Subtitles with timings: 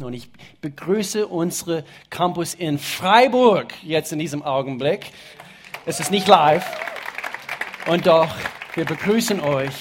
[0.00, 0.28] Und ich
[0.60, 5.06] begrüße unsere Campus in Freiburg jetzt in diesem Augenblick.
[5.86, 6.66] Es ist nicht live.
[7.86, 8.34] Und doch,
[8.74, 9.72] wir begrüßen euch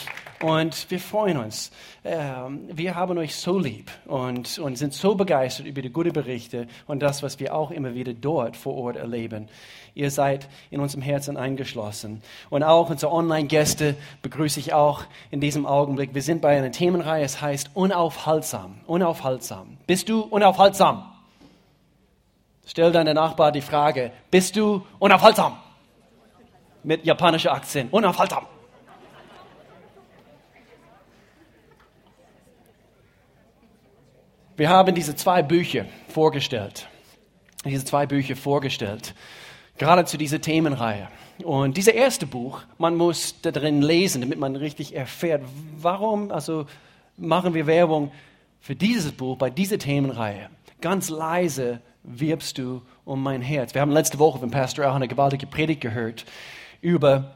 [0.41, 1.71] und wir freuen uns.
[2.03, 6.67] Ähm, wir haben euch so lieb und, und sind so begeistert über die guten Berichte
[6.87, 9.47] und das, was wir auch immer wieder dort vor Ort erleben.
[9.93, 12.21] Ihr seid in unserem Herzen eingeschlossen.
[12.49, 16.13] Und auch unsere Online-Gäste begrüße ich auch in diesem Augenblick.
[16.13, 18.75] Wir sind bei einer Themenreihe, es heißt unaufhaltsam.
[18.87, 19.77] Unaufhaltsam.
[19.87, 21.11] Bist du unaufhaltsam?
[22.65, 25.57] Stell deiner Nachbar die Frage, bist du unaufhaltsam?
[26.83, 27.93] Mit japanischer Akzent.
[27.93, 28.45] Unaufhaltsam.
[34.57, 36.87] Wir haben diese zwei Bücher vorgestellt.
[37.65, 39.13] Diese zwei Bücher vorgestellt.
[39.77, 41.09] Gerade zu dieser Themenreihe.
[41.43, 45.43] Und dieses erste Buch, man muss da drin lesen, damit man richtig erfährt,
[45.77, 46.67] warum, also
[47.17, 48.11] machen wir Werbung
[48.61, 50.49] für dieses Buch, bei dieser Themenreihe.
[50.79, 53.73] Ganz leise wirbst du um mein Herz.
[53.73, 56.25] Wir haben letzte Woche vom Pastor auch eine gewaltige Predigt gehört
[56.79, 57.35] über,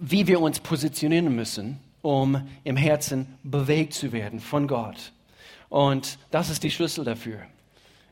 [0.00, 5.12] wie wir uns positionieren müssen, um im Herzen bewegt zu werden von Gott.
[5.68, 7.40] Und das ist die Schlüssel dafür.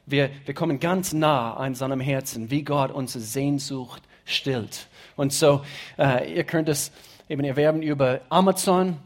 [0.04, 4.88] Wir, wir kommen ganz nah an seinem Herzen, wie Gott unsere Sehnsucht stillt.
[5.16, 5.62] Und so,
[5.98, 6.92] äh, ihr könnt es
[7.28, 8.98] eben erwerben über Amazon.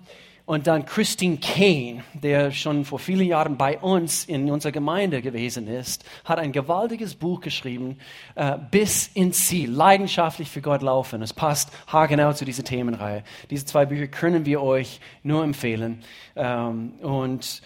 [0.50, 5.68] Und dann Christine Kane, der schon vor vielen Jahren bei uns in unserer Gemeinde gewesen
[5.68, 7.98] ist, hat ein gewaltiges Buch geschrieben,
[8.34, 11.22] äh, bis ins Ziel, leidenschaftlich für Gott laufen.
[11.22, 13.22] Es passt haargenau zu dieser Themenreihe.
[13.48, 16.02] Diese zwei Bücher können wir euch nur empfehlen.
[16.34, 17.62] Ähm, und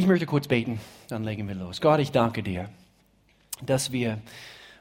[0.00, 1.82] ich möchte kurz beten, dann legen wir los.
[1.82, 2.70] Gott, ich danke dir,
[3.60, 4.18] dass wir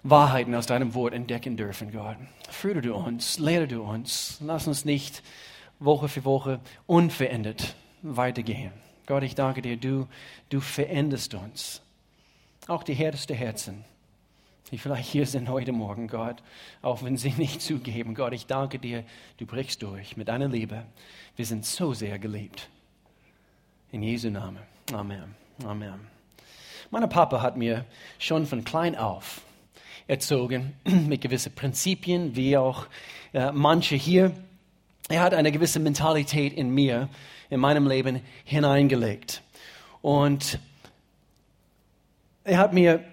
[0.01, 2.15] Wahrheiten aus deinem Wort entdecken dürfen, Gott.
[2.49, 4.37] Führe du uns, lehre du uns.
[4.39, 5.21] Lass uns nicht
[5.77, 8.71] Woche für Woche unverändert weitergehen.
[9.07, 10.07] Gott, ich danke dir, du,
[10.47, 11.81] du veränderst uns.
[12.67, 13.83] Auch die härtesten Herzen,
[14.71, 16.37] die vielleicht hier sind heute Morgen, Gott,
[16.81, 18.15] auch wenn sie nicht zugeben.
[18.15, 19.03] Gott, ich danke dir,
[19.35, 20.85] du brichst durch mit deiner Liebe.
[21.35, 22.69] Wir sind so sehr geliebt.
[23.91, 24.78] In Jesu Namen.
[24.93, 25.35] Amen.
[25.63, 25.99] Amen.
[26.89, 27.85] Mein Papa hat mir
[28.17, 29.41] schon von klein auf
[30.07, 32.87] erzogen mit gewissen Prinzipien, wie auch
[33.33, 34.31] äh, manche hier.
[35.07, 37.07] Er hat eine gewisse Mentalität in mir,
[37.51, 39.43] in meinem Leben hineingelegt.
[40.01, 40.57] Und
[42.43, 43.03] er hat mir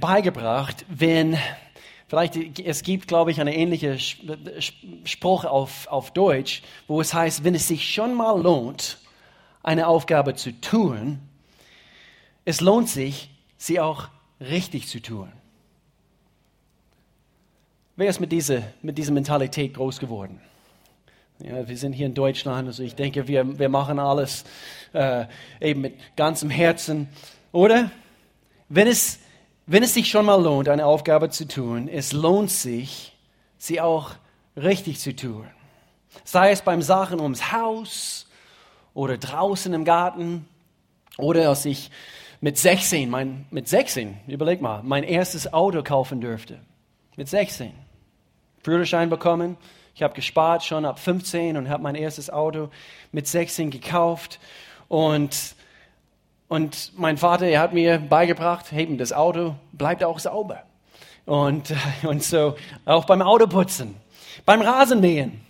[0.00, 1.38] beigebracht, wenn,
[2.08, 3.98] vielleicht, es gibt, glaube ich, eine ähnliche
[5.04, 8.98] Spruch auf, auf Deutsch, wo es heißt, wenn es sich schon mal lohnt,
[9.62, 11.20] eine Aufgabe zu tun,
[12.44, 14.08] es lohnt sich, sie auch
[14.40, 15.32] richtig zu tun.
[17.96, 20.40] Wer ist mit dieser, mit dieser Mentalität groß geworden?
[21.38, 24.44] Ja, wir sind hier in Deutschland, also ich denke, wir, wir machen alles
[24.92, 25.26] äh,
[25.60, 27.08] eben mit ganzem Herzen.
[27.52, 27.90] Oder?
[28.68, 29.18] Wenn es,
[29.66, 33.16] wenn es sich schon mal lohnt, eine Aufgabe zu tun, es lohnt sich,
[33.58, 34.12] sie auch
[34.56, 35.46] richtig zu tun.
[36.24, 38.26] Sei es beim Sachen ums Haus
[38.94, 40.46] oder draußen im Garten
[41.18, 41.90] oder als ich
[42.40, 46.58] mit 16, mein, mit 16, überleg mal, mein erstes Auto kaufen dürfte.
[47.16, 47.72] Mit 16.
[48.62, 49.56] Führerschein bekommen.
[49.94, 52.70] Ich habe gespart schon ab 15 und habe mein erstes Auto
[53.12, 54.40] mit 16 gekauft.
[54.88, 55.54] Und,
[56.48, 60.62] und mein Vater, er hat mir beigebracht, hey, das Auto bleibt auch sauber.
[61.26, 63.94] Und, und so auch beim Autoputzen,
[64.44, 65.40] beim Rasenmähen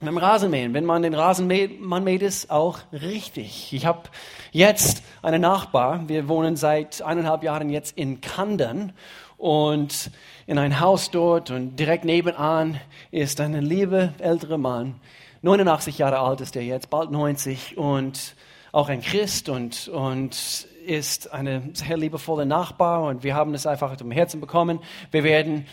[0.00, 3.72] beim Rasenmähen, wenn man den Rasen mäht, es auch richtig.
[3.72, 4.08] Ich habe
[4.52, 8.92] jetzt einen Nachbar, wir wohnen seit eineinhalb Jahren jetzt in Kandern
[9.36, 10.10] und
[10.46, 15.00] in ein Haus dort und direkt nebenan ist ein lieber älterer Mann,
[15.42, 18.34] 89 Jahre alt ist er jetzt, bald 90 und
[18.72, 23.04] auch ein Christ und, und ist eine sehr liebevolle Nachbar.
[23.04, 24.80] Und wir haben es einfach zum Herzen bekommen.
[25.10, 25.66] Wir werden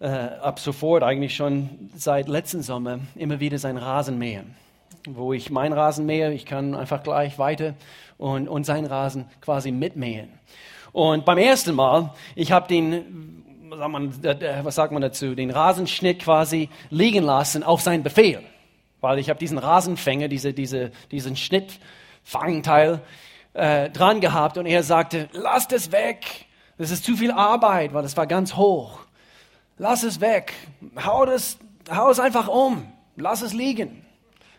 [0.00, 4.54] äh, ab sofort, eigentlich schon seit letzten Sommer, immer wieder sein Rasen mähen.
[5.06, 7.74] Wo ich mein Rasen mähe, ich kann einfach gleich weiter
[8.18, 10.28] und, und sein Rasen quasi mitmähen.
[10.92, 17.24] Und beim ersten Mal, ich habe den, was sagt man dazu, den Rasenschnitt quasi liegen
[17.24, 18.40] lassen auf seinen Befehl.
[19.00, 23.00] Weil ich habe diesen Rasenfänger, diese, diese, diesen Schnittfangteil
[23.52, 26.46] äh, dran gehabt und er sagte, lasst es weg,
[26.78, 29.03] das ist zu viel Arbeit, weil es war ganz hoch.
[29.76, 30.52] Lass es weg.
[31.04, 31.58] Hau, das,
[31.90, 32.86] hau es einfach um.
[33.16, 34.04] Lass es liegen.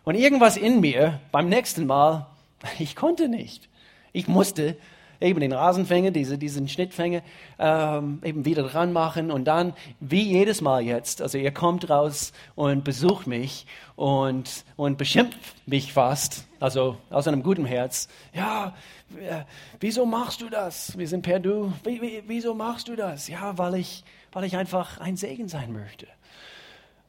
[0.04, 2.28] Und irgendwas in mir beim nächsten Mal,
[2.80, 3.70] ich konnte nicht.
[4.12, 4.78] Ich musste
[5.22, 7.22] eben den Rasenfänger, diese, diesen Schnittfänger
[7.58, 12.34] ähm, eben wieder dran machen und dann, wie jedes Mal jetzt, also ihr kommt raus
[12.56, 13.66] und besucht mich
[13.96, 18.08] und, und beschimpft mich fast, also aus einem guten Herz.
[18.34, 18.76] Ja,
[19.18, 19.44] äh,
[19.80, 20.98] wieso machst du das?
[20.98, 21.72] Wir sind per Du.
[21.84, 23.28] Wie, wie, wieso machst du das?
[23.28, 24.04] Ja, weil ich,
[24.36, 26.08] weil ich einfach ein Segen sein möchte.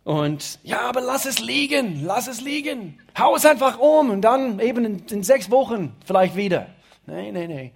[0.04, 3.00] Und ja, aber lass es liegen, lass es liegen.
[3.18, 6.68] Hau es einfach um und dann eben in, in sechs Wochen vielleicht wieder.
[7.04, 7.70] Nein, nein, nein.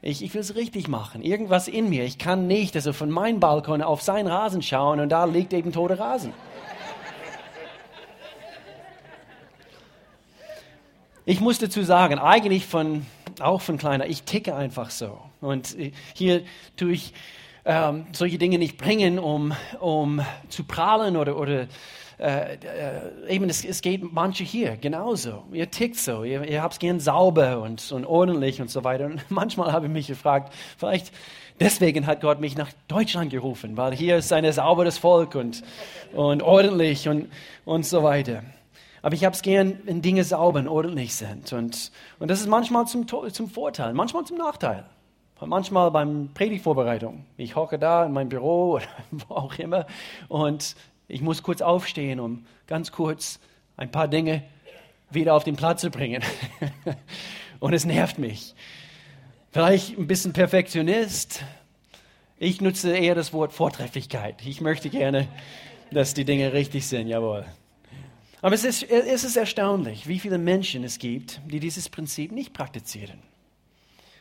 [0.00, 1.22] Ich, ich will es richtig machen.
[1.22, 2.04] Irgendwas in mir.
[2.04, 5.72] Ich kann nicht also von meinem Balkon auf seinen Rasen schauen und da liegt eben
[5.72, 6.32] toter Rasen.
[11.24, 13.06] Ich muss dazu sagen, eigentlich von,
[13.40, 15.18] auch von kleiner, ich ticke einfach so.
[15.40, 15.74] Und
[16.14, 16.44] hier
[16.76, 17.12] tue ich
[17.64, 21.66] ähm, solche Dinge nicht bringen, um, um zu prahlen oder, oder
[22.18, 25.44] äh, äh, eben, es, es, geht manche hier genauso.
[25.52, 29.06] Ihr tickt so, ihr, ihr habt es gern sauber und, und ordentlich und so weiter.
[29.06, 31.12] Und manchmal habe ich mich gefragt, vielleicht
[31.58, 35.62] deswegen hat Gott mich nach Deutschland gerufen, weil hier ist ein sauberes Volk und,
[36.12, 37.30] und ordentlich und,
[37.64, 38.44] und so weiter.
[39.02, 41.52] Aber ich habe es gern, wenn Dinge sauber und ordentlich sind.
[41.52, 41.90] Und,
[42.20, 44.84] und das ist manchmal zum, zum Vorteil, manchmal zum Nachteil.
[45.40, 47.26] Manchmal beim Predigtvorbereitung.
[47.36, 49.86] Ich hocke da in meinem Büro oder wo auch immer
[50.28, 50.76] und
[51.08, 53.40] ich muss kurz aufstehen, um ganz kurz
[53.76, 54.42] ein paar Dinge
[55.10, 56.22] wieder auf den Platz zu bringen.
[57.60, 58.54] und es nervt mich.
[59.52, 61.44] Vielleicht ein bisschen Perfektionist.
[62.38, 64.44] Ich nutze eher das Wort Vortrefflichkeit.
[64.44, 65.28] Ich möchte gerne,
[65.90, 67.44] dass die Dinge richtig sind, jawohl.
[68.42, 72.52] Aber es ist, es ist erstaunlich, wie viele Menschen es gibt, die dieses Prinzip nicht
[72.52, 73.20] praktizieren.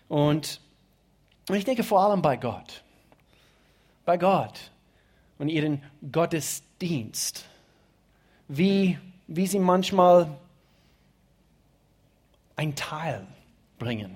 [0.08, 0.62] Und
[1.50, 2.84] und ich denke vor allem bei Gott.
[4.06, 4.72] Bei Gott
[5.38, 5.82] und ihren
[6.12, 7.46] Gottesdienst.
[8.48, 8.98] Wie,
[9.28, 10.30] wie sie manchmal
[12.56, 13.26] ein Teil
[13.80, 14.16] bringen.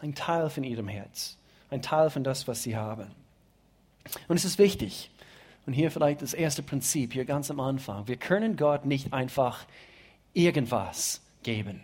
[0.00, 1.36] Ein Teil von ihrem Herz.
[1.70, 3.10] Ein Teil von das, was sie haben.
[4.28, 5.10] Und es ist wichtig.
[5.66, 8.06] Und hier vielleicht das erste Prinzip, hier ganz am Anfang.
[8.06, 9.64] Wir können Gott nicht einfach
[10.32, 11.80] irgendwas geben.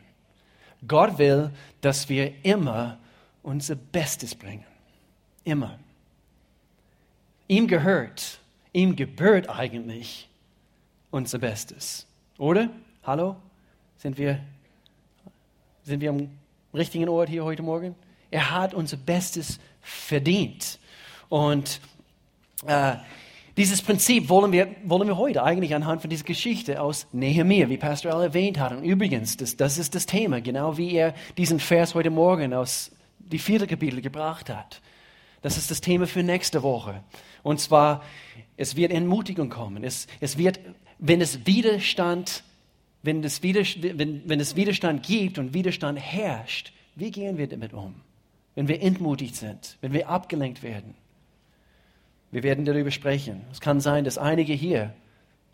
[0.87, 2.99] Gott will, dass wir immer
[3.43, 4.65] unser Bestes bringen.
[5.45, 5.79] Immer.
[7.49, 8.41] Ihm gehört,
[8.73, 10.29] ihm gebührt eigentlich
[11.11, 12.07] unser Bestes.
[12.39, 12.71] Oder?
[13.05, 13.37] Hallo?
[13.99, 14.41] Sind wir,
[15.85, 16.29] sind wir am
[16.73, 17.95] richtigen Ort hier heute Morgen?
[18.31, 20.79] Er hat unser Bestes verdient.
[21.29, 21.81] Und
[22.67, 22.95] äh,
[23.57, 27.77] dieses Prinzip wollen wir, wollen wir heute eigentlich anhand von dieser Geschichte aus Nehemiah, wie
[27.77, 28.73] Pastor Al erwähnt hat.
[28.73, 32.91] Und übrigens, das, das ist das Thema, genau wie er diesen Vers heute Morgen aus
[33.27, 34.81] die vierte Kapitel gebracht hat.
[35.43, 37.03] Das ist das Thema für nächste Woche.
[37.43, 38.03] Und zwar,
[38.57, 39.83] es wird Entmutigung kommen.
[39.83, 40.61] Es, es wird,
[40.99, 42.45] wenn es Widerstand,
[43.03, 47.95] wenn es, wenn, wenn es Widerstand gibt und Widerstand herrscht, wie gehen wir damit um?
[48.55, 50.95] Wenn wir entmutigt sind, wenn wir abgelenkt werden.
[52.31, 53.43] Wir werden darüber sprechen.
[53.51, 54.95] Es kann sein, dass einige hier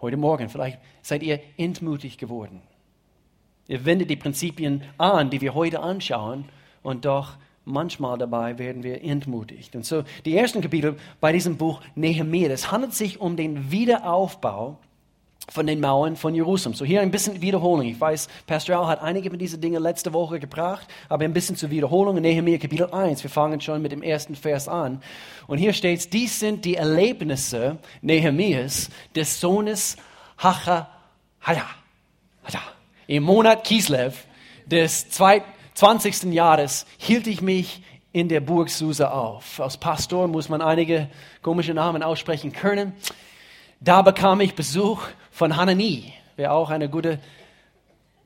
[0.00, 2.61] heute Morgen, vielleicht seid ihr entmutigt geworden.
[3.67, 6.44] Ihr wendet die Prinzipien an, die wir heute anschauen,
[6.82, 7.37] und doch
[7.69, 9.76] manchmal dabei werden wir entmutigt.
[9.76, 14.79] Und so die ersten Kapitel bei diesem Buch Nehemiah, es handelt sich um den Wiederaufbau
[15.50, 16.75] von den Mauern von Jerusalem.
[16.75, 17.87] So hier ein bisschen Wiederholung.
[17.87, 21.56] Ich weiß, Pastor Al hat einige von diesen Dingen letzte Woche gebracht, aber ein bisschen
[21.56, 22.20] zur Wiederholung.
[22.20, 23.23] Nehemiah Kapitel 1.
[23.23, 25.03] Wir fangen schon mit dem ersten Vers an.
[25.47, 29.97] Und hier steht, dies sind die Erlebnisse Nehemias des Sohnes
[30.37, 30.88] Hacha,
[31.41, 31.67] Hacha,
[32.44, 32.61] Hacha,
[33.06, 34.26] im Monat Kislev
[34.67, 36.33] des zweiten 20.
[36.33, 39.61] Jahres hielt ich mich in der Burg Susa auf.
[39.61, 41.09] Als Pastor muss man einige
[41.41, 42.95] komische Namen aussprechen können.
[43.79, 47.21] Da bekam ich Besuch von Hanani, wäre auch eine gute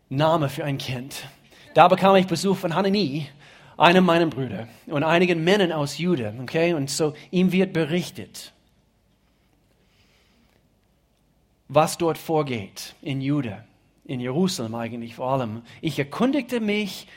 [0.09, 1.27] Name für ein Kind.
[1.75, 3.29] Da bekam ich Besuch von Hanani,
[3.77, 6.33] einem meiner Brüder und einigen Männern aus Juda.
[6.41, 8.55] Okay, und so ihm wird berichtet,
[11.69, 13.63] was dort vorgeht in Juda,
[14.07, 15.61] in Jerusalem eigentlich vor allem.
[15.83, 17.09] Ich erkundigte mich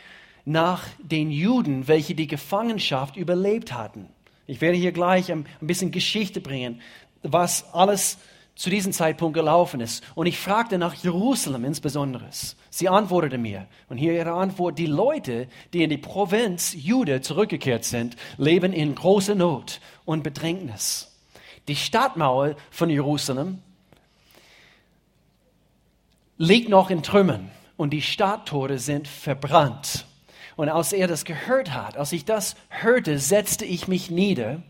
[0.45, 4.07] nach den Juden, welche die Gefangenschaft überlebt hatten.
[4.47, 6.81] Ich werde hier gleich ein, bisschen Geschichte bringen,
[7.23, 8.19] was alles
[8.53, 10.03] zu diesem Zeitpunkt gelaufen ist.
[10.13, 12.29] Und ich fragte nach Jerusalem insbesondere.
[12.69, 17.83] Sie antwortete mir, und hier ihre Antwort, die Leute, die in die Provinz Jude zurückgekehrt
[17.83, 21.11] sind, leben in großer Not und Bedrängnis.
[21.67, 23.59] Die Stadtmauer von Jerusalem
[26.37, 30.05] liegt noch in Trümmern und die Stadttore sind verbrannt.
[30.55, 34.61] Und als er das gehört hat, als ich das hörte, setzte ich mich nieder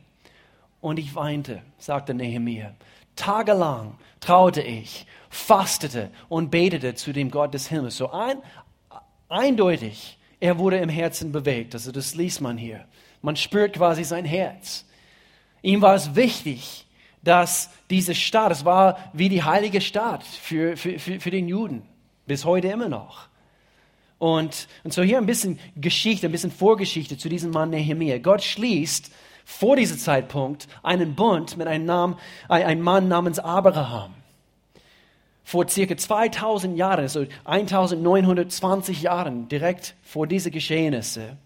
[0.81, 2.73] und ich weinte, sagte Nehemiah.
[3.15, 7.97] Tagelang traute ich, fastete und betete zu dem Gott des Himmels.
[7.97, 8.37] So ein,
[9.29, 11.73] eindeutig, er wurde im Herzen bewegt.
[11.75, 12.85] Also das liest man hier.
[13.21, 14.85] Man spürt quasi sein Herz.
[15.61, 16.85] Ihm war es wichtig,
[17.23, 21.81] dass diese Stadt, es war wie die heilige Stadt für, für, für, für den Juden,
[22.27, 23.27] bis heute immer noch.
[24.17, 28.17] Und, und so hier ein bisschen Geschichte, ein bisschen Vorgeschichte zu diesem Mann Nehemiah.
[28.17, 29.11] Gott schließt
[29.43, 32.15] vor diesem Zeitpunkt einen Bund mit einem, Namen,
[32.49, 34.13] einem Mann namens Abraham.
[35.43, 41.37] Vor circa 2000 Jahren, also 1920 Jahren, direkt vor diese Geschehnisse.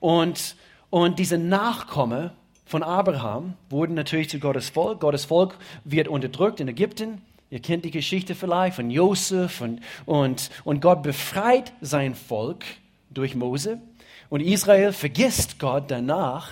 [0.00, 0.56] Und,
[0.88, 2.32] und diese Nachkomme
[2.64, 5.00] von Abraham wurden natürlich zu Gottes Volk.
[5.00, 7.20] Gottes Volk wird unterdrückt in Ägypten.
[7.50, 12.64] Ihr kennt die Geschichte vielleicht von Josef und, und, und Gott befreit sein Volk
[13.10, 13.80] durch Mose.
[14.28, 16.50] Und Israel vergisst Gott danach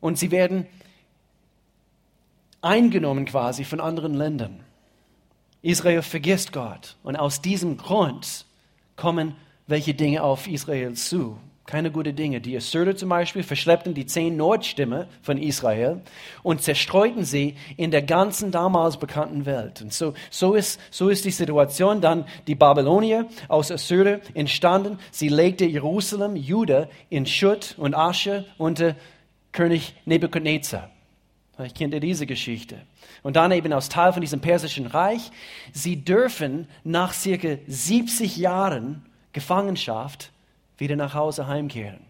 [0.00, 0.66] und sie werden
[2.60, 4.60] eingenommen quasi von anderen Ländern.
[5.62, 8.46] Israel vergisst Gott und aus diesem Grund
[8.96, 11.38] kommen welche Dinge auf Israel zu.
[11.64, 12.40] Keine gute Dinge.
[12.40, 16.00] Die Assyrer zum Beispiel verschleppten die zehn Nordstimme von Israel
[16.42, 19.80] und zerstreuten sie in der ganzen damals bekannten Welt.
[19.80, 22.00] Und so, so, ist, so ist die Situation.
[22.00, 24.98] Dann die Babylonier aus Assyrien entstanden.
[25.12, 28.96] Sie legte Jerusalem, Juda in Schutt und Asche unter
[29.52, 30.90] König Nebuchadnezzar.
[31.54, 32.82] Vielleicht kennt ihr diese Geschichte.
[33.22, 35.30] Und dann eben als Teil von diesem persischen Reich,
[35.72, 40.31] sie dürfen nach circa 70 Jahren Gefangenschaft
[40.82, 42.00] wieder nach Hause heimkehren.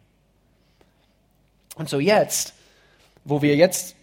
[1.76, 2.54] Und so jetzt,
[3.22, 3.94] wo wir jetzt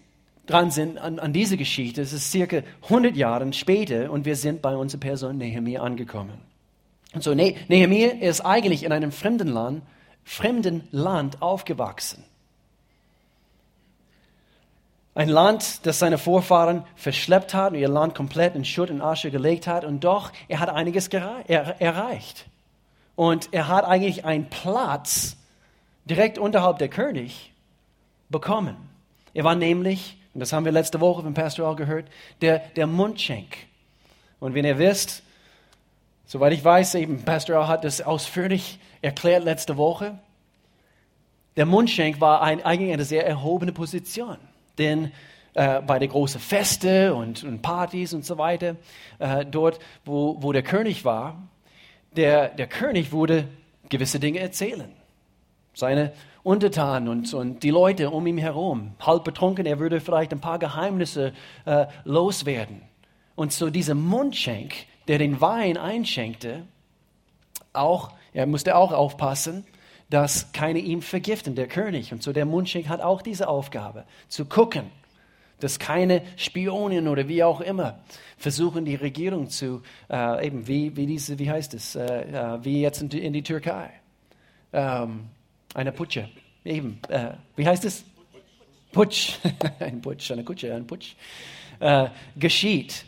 [0.45, 4.61] dran sind an, an diese Geschichte, es ist circa 100 Jahre später und wir sind
[4.61, 6.39] bei unserer Person Nehemiah angekommen.
[7.13, 9.81] Und so ne Nehemiah ist eigentlich in einem fremden Land,
[10.23, 12.23] fremden Land aufgewachsen.
[15.15, 19.31] Ein Land, das seine Vorfahren verschleppt hat und ihr Land komplett in Schutt und Asche
[19.31, 19.83] gelegt hat.
[19.83, 22.45] Und doch, er hat einiges erreicht.
[23.19, 25.35] Und er hat eigentlich einen Platz
[26.05, 27.51] direkt unterhalb der König
[28.29, 28.77] bekommen.
[29.33, 32.05] Er war nämlich, und das haben wir letzte Woche vom Pastor auch gehört,
[32.39, 33.57] der, der Mundschenk.
[34.39, 35.23] Und wenn ihr wisst,
[36.27, 40.17] soweit ich weiß, eben Pastor hat das ausführlich erklärt letzte Woche,
[41.57, 44.37] der Mundschenk war ein, eigentlich eine sehr erhobene Position.
[44.77, 45.11] Denn
[45.55, 48.77] äh, bei den großen Feste und, und, Partys und so weiter,
[49.17, 51.49] äh, dort, wo, wo der König war,
[52.15, 53.47] der, der König würde
[53.89, 54.91] gewisse Dinge erzählen.
[55.73, 56.11] Seine
[56.43, 60.59] Untertanen und, und die Leute um ihn herum, halb betrunken, er würde vielleicht ein paar
[60.59, 61.33] Geheimnisse
[61.65, 62.81] äh, loswerden.
[63.35, 64.73] Und so dieser Mundschenk,
[65.07, 66.63] der den Wein einschenkte,
[67.73, 69.65] auch, er musste auch aufpassen,
[70.09, 72.11] dass keine ihm vergiften, der König.
[72.11, 74.89] Und so der Mundschenk hat auch diese Aufgabe, zu gucken,
[75.59, 77.99] dass keine Spionen oder wie auch immer
[78.37, 82.81] versuchen, die Regierung zu, äh, eben wie, wie diese, wie heißt es, äh, äh, wie
[82.81, 83.91] jetzt in die, in die Türkei.
[84.71, 85.25] Ähm,
[85.73, 86.29] eine Putsche,
[86.63, 88.03] eben, äh, wie heißt es?
[88.91, 89.33] Putsch,
[89.79, 91.15] ein Putsch, eine Kutsche, ein Putsch,
[91.79, 93.05] äh, geschieht.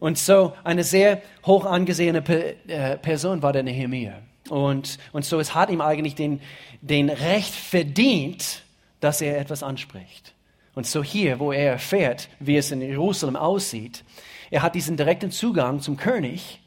[0.00, 4.20] Und so eine sehr hoch angesehene Pe äh, Person war der Nehemiah.
[4.48, 6.40] Und, und so es hat ihm eigentlich den,
[6.82, 8.62] den Recht verdient,
[9.00, 10.33] dass er etwas anspricht.
[10.74, 14.04] Und so hier, wo er erfährt, wie es in Jerusalem aussieht,
[14.50, 16.60] er hat diesen direkten Zugang zum König,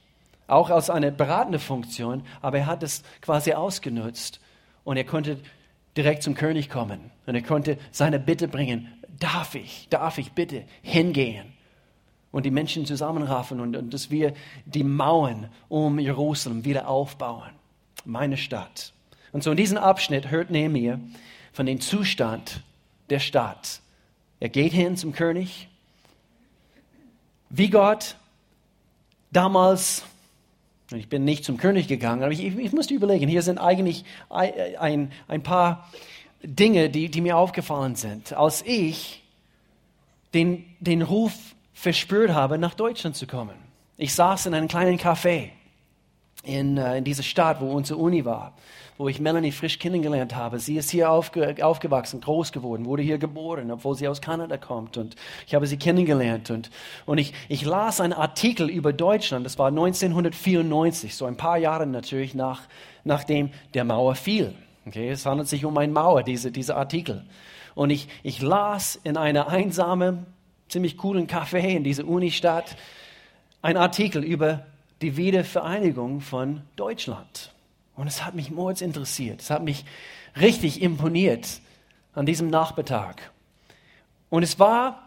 [0.48, 4.40] auch als eine beratende Funktion, aber er hat es quasi ausgenutzt
[4.86, 5.40] und er konnte
[5.98, 10.64] direkt zum König kommen und er konnte seine Bitte bringen, darf ich, darf ich bitte
[10.82, 11.54] hingehen
[12.32, 14.34] und die Menschen zusammenraffen und, und dass wir
[14.66, 17.52] die Mauern um Jerusalem wieder aufbauen
[18.06, 18.94] meine Stadt.
[19.32, 21.00] Und so in diesem Abschnitt hört Nehemiah
[21.52, 22.62] von dem Zustand
[23.10, 23.82] der Stadt.
[24.40, 25.68] Er geht hin zum König,
[27.50, 28.16] wie Gott
[29.32, 30.04] damals,
[30.92, 35.12] ich bin nicht zum König gegangen, aber ich, ich musste überlegen, hier sind eigentlich ein,
[35.28, 35.90] ein paar
[36.44, 38.34] Dinge, die, die mir aufgefallen sind.
[38.34, 39.24] Als ich
[40.34, 41.34] den, den Ruf
[41.74, 43.56] verspürt habe, nach Deutschland zu kommen.
[43.98, 45.50] Ich saß in einem kleinen Café
[46.44, 48.54] in, äh, in dieser Stadt, wo unsere Uni war,
[48.98, 50.60] wo ich Melanie frisch kennengelernt habe.
[50.60, 54.98] Sie ist hier aufge, aufgewachsen, groß geworden, wurde hier geboren, obwohl sie aus Kanada kommt.
[54.98, 56.50] Und ich habe sie kennengelernt.
[56.50, 56.72] Und,
[57.06, 61.86] und ich, ich las einen Artikel über Deutschland, das war 1994, so ein paar Jahre
[61.86, 62.62] natürlich nach,
[63.04, 64.54] nachdem der Mauer fiel.
[64.88, 67.26] Okay, es handelt sich um eine Mauer, diese, dieser Artikel.
[67.76, 70.26] Und ich, ich las in einer einsamen,
[70.70, 72.76] ziemlich coolen Café in dieser Unistadt
[73.62, 74.66] einen Artikel über
[75.02, 77.52] die Wiedervereinigung von Deutschland.
[77.98, 79.42] Und es hat mich mords interessiert.
[79.42, 79.84] Es hat mich
[80.40, 81.60] richtig imponiert
[82.14, 83.32] an diesem Nachmittag.
[84.30, 85.04] Und es war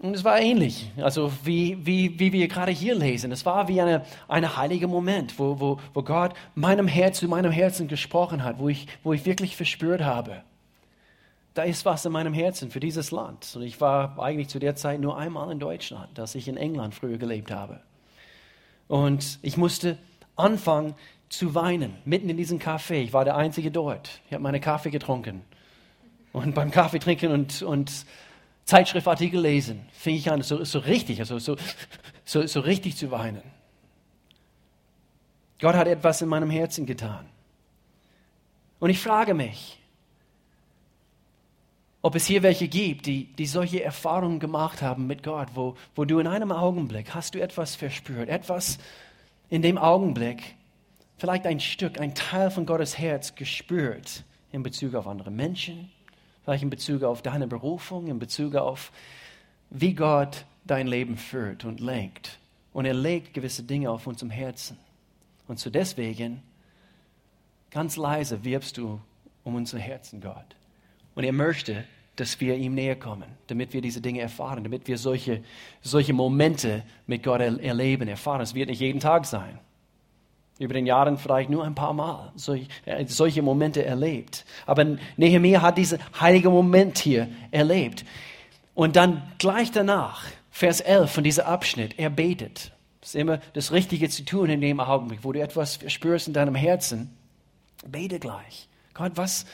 [0.00, 3.32] Und es war ähnlich, also wie, wie, wie wir gerade hier lesen.
[3.32, 7.50] Es war wie ein eine heilige Moment, wo, wo, wo Gott meinem Herz zu meinem
[7.50, 10.42] Herzen gesprochen hat, wo ich, wo ich wirklich verspürt habe,
[11.54, 13.56] da ist was in meinem Herzen für dieses Land.
[13.56, 16.94] Und ich war eigentlich zu der Zeit nur einmal in Deutschland, dass ich in England
[16.94, 17.80] früher gelebt habe.
[18.86, 19.98] Und ich musste
[20.36, 20.94] anfangen
[21.28, 22.94] zu weinen, mitten in diesem Café.
[22.94, 24.20] Ich war der Einzige dort.
[24.26, 25.42] Ich habe meine Kaffee getrunken.
[26.32, 28.06] Und beim Kaffee trinken und, und
[28.64, 31.56] Zeitschriftartikel lesen, fing ich an, so, so richtig, also so,
[32.24, 33.42] so, so richtig zu weinen.
[35.58, 37.26] Gott hat etwas in meinem Herzen getan.
[38.78, 39.78] Und ich frage mich,
[42.02, 46.04] ob es hier welche gibt, die, die solche Erfahrungen gemacht haben mit Gott, wo, wo
[46.04, 48.78] du in einem Augenblick hast du etwas verspürt, etwas
[49.50, 50.54] in dem Augenblick,
[51.18, 55.90] vielleicht ein Stück, ein Teil von Gottes Herz gespürt in Bezug auf andere Menschen,
[56.44, 58.92] vielleicht in Bezug auf deine Berufung, in Bezug auf,
[59.70, 62.38] wie Gott dein Leben führt und lenkt.
[62.72, 64.78] Und er legt gewisse Dinge auf unserem Herzen.
[65.46, 66.42] Und so deswegen,
[67.70, 69.00] ganz leise wirbst du
[69.44, 70.56] um unsere Herzen, Gott.
[71.14, 71.84] Und er möchte,
[72.16, 75.42] dass wir ihm näher kommen, damit wir diese Dinge erfahren, damit wir solche,
[75.82, 78.40] solche Momente mit Gott erleben, erfahren.
[78.40, 79.58] Es wird nicht jeden Tag sein.
[80.58, 84.44] Über den Jahren vielleicht nur ein paar Mal solche, äh, solche Momente erlebt.
[84.66, 84.84] Aber
[85.16, 88.04] Nehemiah hat diesen heiligen Moment hier erlebt.
[88.74, 92.72] Und dann gleich danach, Vers 11 von diesem Abschnitt, er betet.
[93.00, 96.34] Das ist immer das Richtige zu tun in dem Augenblick, wo du etwas spürst in
[96.34, 97.16] deinem Herzen.
[97.86, 98.68] Bete gleich.
[98.94, 99.46] Gott, was,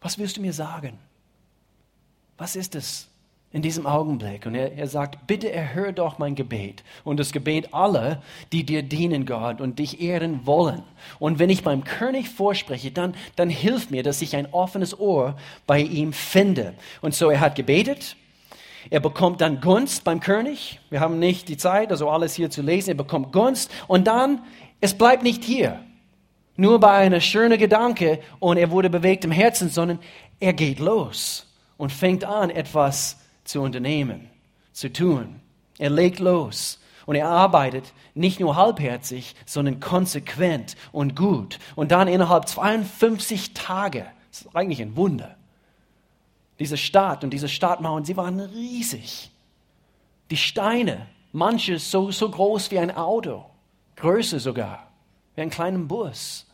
[0.00, 0.98] was willst du mir sagen?
[2.38, 3.08] Was ist es
[3.56, 4.44] in diesem Augenblick?
[4.44, 8.22] Und er, er sagt, bitte erhöre doch mein Gebet und das Gebet aller,
[8.52, 10.82] die dir dienen, Gott, und dich ehren wollen.
[11.18, 15.36] Und wenn ich beim König vorspreche, dann, dann hilf mir, dass ich ein offenes Ohr
[15.66, 16.74] bei ihm finde.
[17.00, 18.16] Und so er hat gebetet.
[18.90, 20.78] Er bekommt dann Gunst beim König.
[20.90, 22.90] Wir haben nicht die Zeit, also alles hier zu lesen.
[22.90, 23.70] Er bekommt Gunst.
[23.88, 24.42] Und dann,
[24.82, 25.80] es bleibt nicht hier
[26.56, 29.98] nur bei einer schönen Gedanke und er wurde bewegt im Herzen, sondern
[30.40, 31.46] er geht los
[31.76, 34.30] und fängt an, etwas zu unternehmen,
[34.72, 35.40] zu tun.
[35.78, 41.58] Er legt los und er arbeitet nicht nur halbherzig, sondern konsequent und gut.
[41.74, 45.36] Und dann innerhalb 52 Tage, das ist eigentlich ein Wunder.
[46.58, 49.30] Diese Stadt und diese Stadtmauern, sie waren riesig.
[50.30, 53.44] Die Steine, manche so, so groß wie ein Auto,
[53.96, 54.90] größer sogar,
[55.34, 56.45] wie ein kleiner Bus.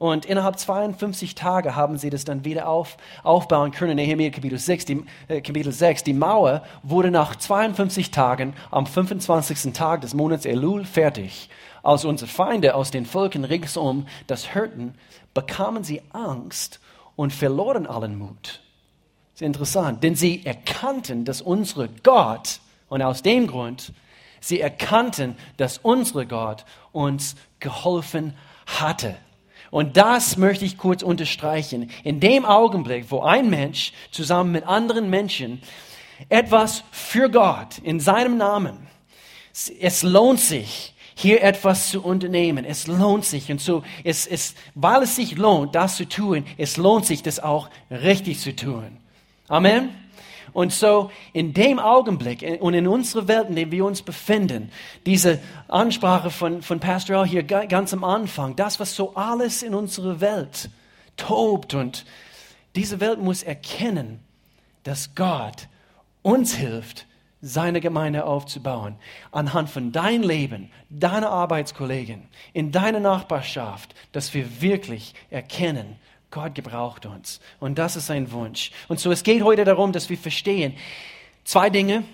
[0.00, 3.96] Und innerhalb 52 Tage haben sie das dann wieder auf, aufbauen können.
[3.96, 6.04] Nehemiah Kapitel 6, die, äh, Kapitel 6.
[6.04, 9.74] Die Mauer wurde nach 52 Tagen am 25.
[9.74, 11.50] Tag des Monats Elul fertig.
[11.82, 14.94] Als unsere Feinde aus den Völkern ringsum das hörten,
[15.34, 16.80] bekamen sie Angst
[17.14, 18.62] und verloren allen Mut.
[19.34, 23.92] Das ist interessant, denn sie erkannten, dass unsere Gott, und aus dem Grund,
[24.40, 28.32] sie erkannten, dass unsere Gott uns geholfen
[28.64, 29.14] hatte.
[29.70, 31.90] Und das möchte ich kurz unterstreichen.
[32.02, 35.62] In dem Augenblick, wo ein Mensch zusammen mit anderen Menschen
[36.28, 38.76] etwas für Gott in seinem Namen,
[39.80, 42.64] es lohnt sich, hier etwas zu unternehmen.
[42.64, 43.50] Es lohnt sich.
[43.50, 47.40] Und so, es, es, weil es sich lohnt, das zu tun, es lohnt sich, das
[47.40, 48.96] auch richtig zu tun.
[49.46, 49.90] Amen.
[50.52, 54.70] Und so in dem Augenblick und in unserer Welt, in der wir uns befinden,
[55.06, 59.74] diese Ansprache von, von Pastor Al hier ganz am Anfang, das, was so alles in
[59.74, 60.70] unserer Welt
[61.16, 62.04] tobt und
[62.76, 64.20] diese Welt muss erkennen,
[64.84, 65.68] dass Gott
[66.22, 67.06] uns hilft,
[67.42, 68.96] seine Gemeinde aufzubauen,
[69.32, 75.96] anhand von dein Leben, deiner Arbeitskollegen, in deiner Nachbarschaft, dass wir wirklich erkennen,
[76.30, 77.40] Gott gebraucht uns.
[77.58, 78.70] Und das ist sein Wunsch.
[78.88, 80.74] Und so, es geht heute darum, dass wir verstehen,
[81.44, 82.04] zwei Dinge.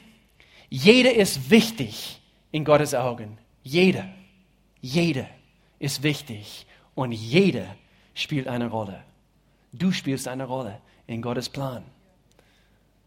[0.68, 3.38] Jeder ist wichtig in Gottes Augen.
[3.62, 4.08] Jeder.
[4.80, 5.26] Jeder
[5.78, 6.66] ist wichtig.
[6.94, 7.76] Und jeder
[8.14, 9.02] spielt eine Rolle.
[9.72, 11.84] Du spielst eine Rolle in Gottes Plan.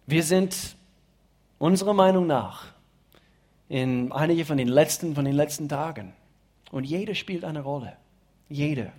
[0.05, 0.75] Wir sind
[1.57, 2.67] unserer Meinung nach
[3.67, 6.13] in einige von den letzten, von den letzten Tagen.
[6.71, 7.93] Und jeder spielt eine Rolle.
[8.49, 8.91] Jeder.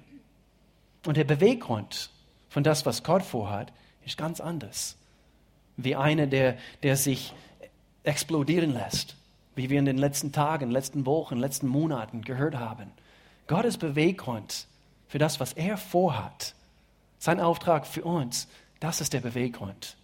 [1.06, 2.10] Und der Beweggrund
[2.48, 3.72] von das, was Gott vorhat,
[4.04, 4.96] ist ganz anders.
[5.76, 7.32] Wie einer, der, der sich
[8.02, 9.16] explodieren lässt,
[9.54, 12.90] wie wir in den letzten Tagen, letzten Wochen, letzten Monaten gehört haben.
[13.46, 14.66] Gottes Beweggrund
[15.08, 16.54] für das, was er vorhat,
[17.18, 19.96] sein Auftrag für uns, das ist der Beweggrund.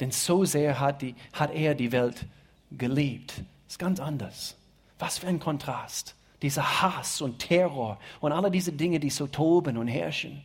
[0.00, 2.26] Denn so sehr hat, die, hat er die Welt
[2.72, 3.32] geliebt.
[3.32, 4.56] Das ist ganz anders.
[4.98, 9.78] Was für ein Kontrast dieser Hass und Terror und alle diese Dinge, die so toben
[9.78, 10.42] und herrschen.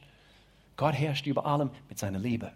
[0.77, 2.51] Gott herrscht über allem mit seiner Liebe.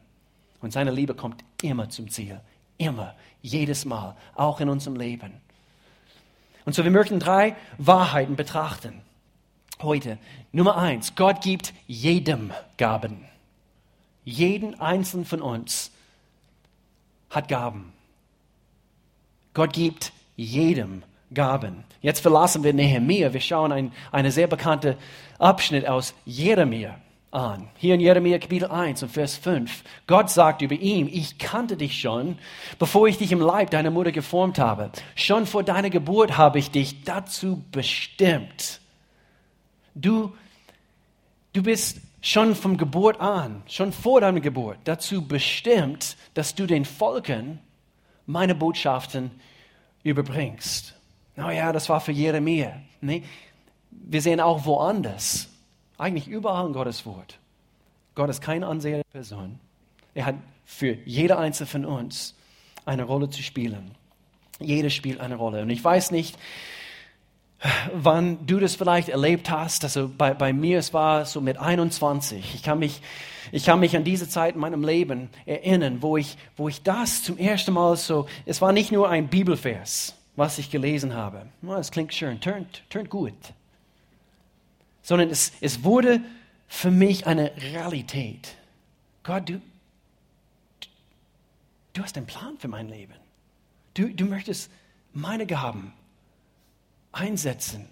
[0.61, 2.39] Und seine Liebe kommt immer zum Ziel.
[2.77, 5.33] Immer, jedes Mal, auch in unserem Leben.
[6.63, 9.01] Und so, wir möchten drei Wahrheiten betrachten
[9.81, 10.17] heute.
[10.53, 13.25] Nummer eins, Gott gibt jedem Gaben.
[14.23, 15.91] Jeden einzelnen von uns
[17.29, 17.91] hat Gaben.
[19.53, 21.83] Gott gibt jedem Gaben.
[22.01, 23.33] Jetzt verlassen wir Nehemiah.
[23.33, 24.97] Wir schauen ein, eine sehr bekannte
[25.39, 26.95] Abschnitt aus Jeremia
[27.33, 27.67] an.
[27.77, 29.83] Hier in Jeremia Kapitel 1 und Vers 5.
[30.07, 32.37] Gott sagt über ihn, ich kannte dich schon,
[32.77, 34.91] bevor ich dich im Leib deiner Mutter geformt habe.
[35.15, 38.79] Schon vor deiner Geburt habe ich dich dazu bestimmt.
[39.95, 40.33] Du,
[41.53, 46.85] du bist schon von Geburt an, schon vor deiner Geburt dazu bestimmt, dass du den
[46.85, 47.59] Volken
[48.25, 49.31] meine Botschaften
[50.03, 50.92] überbringst.
[51.37, 52.73] Oh ja, das war für Jeremia.
[53.01, 53.23] Nee,
[53.91, 55.49] wir sehen auch woanders,
[55.97, 57.39] eigentlich überall in Gottes Wort.
[58.15, 59.59] Gott ist keine ansehende Person.
[60.13, 62.35] Er hat für jede einzelne von uns
[62.85, 63.91] eine Rolle zu spielen.
[64.59, 65.63] Jeder spielt eine Rolle.
[65.63, 66.37] Und ich weiß nicht,
[67.93, 69.83] wann du das vielleicht erlebt hast.
[69.83, 72.55] Also bei, bei mir, es war so mit 21.
[72.55, 73.01] Ich kann mich,
[73.51, 77.23] ich kann mich an diese Zeit in meinem Leben erinnern, wo ich, wo ich das
[77.23, 81.47] zum ersten Mal so, es war nicht nur ein Bibelvers, was ich gelesen habe.
[81.61, 83.33] Das klingt schön, turnt, turnt gut.
[85.01, 86.21] Sondern es, es wurde
[86.67, 88.55] für mich eine Realität.
[89.23, 89.61] Gott, du,
[91.93, 93.13] du hast einen Plan für mein Leben.
[93.93, 94.71] Du, du möchtest
[95.13, 95.93] meine Gaben
[97.11, 97.87] einsetzen.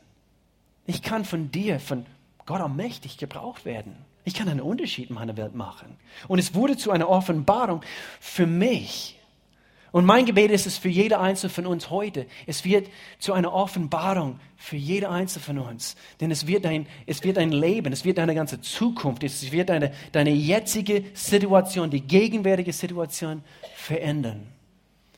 [0.87, 2.05] Ich kann von dir, von
[2.45, 3.95] Gott allmächtig gebraucht werden.
[4.23, 5.97] Ich kann einen Unterschied in meiner Welt machen.
[6.27, 7.81] Und es wurde zu einer Offenbarung
[8.19, 9.17] für mich.
[9.91, 12.25] Und mein Gebet ist es für jede Einzelne von uns heute.
[12.47, 12.87] Es wird
[13.19, 15.97] zu einer Offenbarung für jede Einzelne von uns.
[16.21, 19.67] Denn es wird dein, es wird dein Leben, es wird deine ganze Zukunft, es wird
[19.67, 23.43] deine, deine jetzige Situation, die gegenwärtige Situation
[23.75, 24.47] verändern.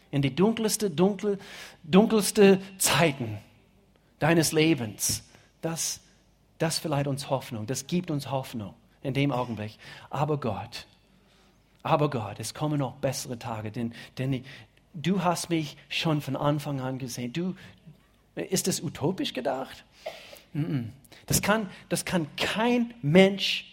[0.10, 1.38] In die dunkelste, dunkel,
[1.84, 3.38] dunkelste Zeiten
[4.18, 5.24] deines Lebens,
[5.62, 6.02] das,
[6.58, 9.78] das verleiht uns Hoffnung, das gibt uns Hoffnung in dem Augenblick.
[10.10, 10.88] Aber Gott,
[11.84, 14.44] aber Gott, es kommen noch bessere Tage, denn, denn
[14.94, 17.34] du hast mich schon von Anfang an gesehen.
[17.34, 17.56] Du,
[18.36, 19.84] ist das utopisch gedacht?
[21.26, 23.66] Das kann, das kann kein Mensch,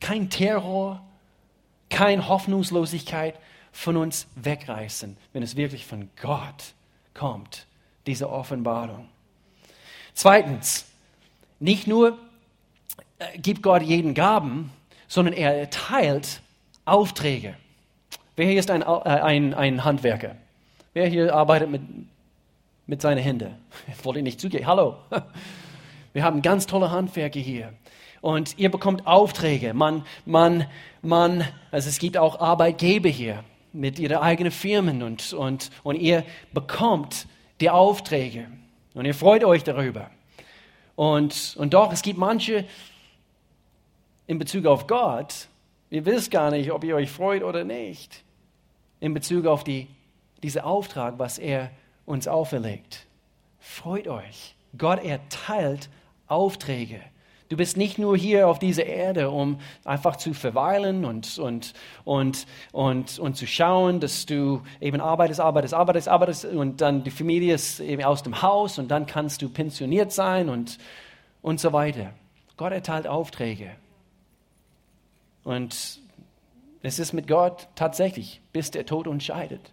[0.00, 1.02] kein Terror,
[1.90, 3.38] keine Hoffnungslosigkeit
[3.70, 6.74] von uns wegreißen, wenn es wirklich von Gott
[7.14, 7.66] kommt,
[8.06, 9.08] diese Offenbarung.
[10.14, 10.86] Zweitens,
[11.58, 12.18] nicht nur
[13.18, 14.70] äh, gibt Gott jeden Gaben,
[15.08, 16.41] sondern er erteilt
[16.84, 17.54] Aufträge.
[18.36, 20.36] Wer hier ist ein, äh, ein, ein Handwerker?
[20.94, 21.82] Wer hier arbeitet mit,
[22.86, 23.54] mit seinen Händen?
[23.88, 24.66] Ich wollte nicht zugehen.
[24.66, 24.96] Hallo.
[26.12, 27.72] Wir haben ganz tolle Handwerker hier.
[28.20, 29.74] Und ihr bekommt Aufträge.
[29.74, 30.66] Man, man,
[31.00, 33.42] man, also es gibt auch Arbeitgeber hier
[33.72, 37.26] mit ihren eigenen Firmen und, und, und ihr bekommt
[37.60, 38.46] die Aufträge.
[38.94, 40.10] Und ihr freut euch darüber.
[40.94, 42.66] Und, und doch, es gibt manche
[44.26, 45.48] in Bezug auf Gott,
[45.92, 48.24] ihr wisst gar nicht, ob ihr euch freut oder nicht,
[48.98, 49.88] in Bezug auf die,
[50.42, 51.70] diesen Auftrag, was er
[52.06, 53.06] uns auferlegt.
[53.58, 54.54] Freut euch.
[54.76, 55.90] Gott erteilt
[56.26, 57.00] Aufträge.
[57.50, 61.74] Du bist nicht nur hier auf dieser Erde, um einfach zu verweilen und, und,
[62.04, 67.10] und, und, und zu schauen, dass du eben arbeitest, arbeitest, arbeitest, arbeitest und dann die
[67.10, 70.78] Familie ist eben aus dem Haus und dann kannst du pensioniert sein und,
[71.42, 72.14] und so weiter.
[72.56, 73.72] Gott erteilt Aufträge.
[75.44, 76.00] Und
[76.82, 79.72] es ist mit Gott tatsächlich, bis der Tod uns scheidet.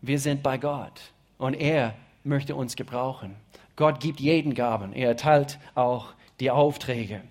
[0.00, 1.00] Wir sind bei Gott
[1.38, 3.36] und er möchte uns gebrauchen.
[3.76, 4.92] Gott gibt jeden Gaben.
[4.92, 7.22] Er erteilt auch die Aufträge.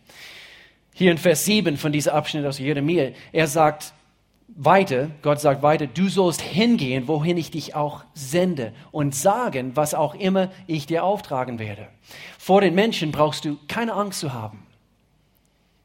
[0.93, 3.93] Hier in Vers 7 von diesem Abschnitt aus Jeremia, er sagt
[4.55, 9.93] weiter, Gott sagt weiter, du sollst hingehen, wohin ich dich auch sende und sagen, was
[9.93, 11.87] auch immer ich dir auftragen werde.
[12.37, 14.67] Vor den Menschen brauchst du keine Angst zu haben.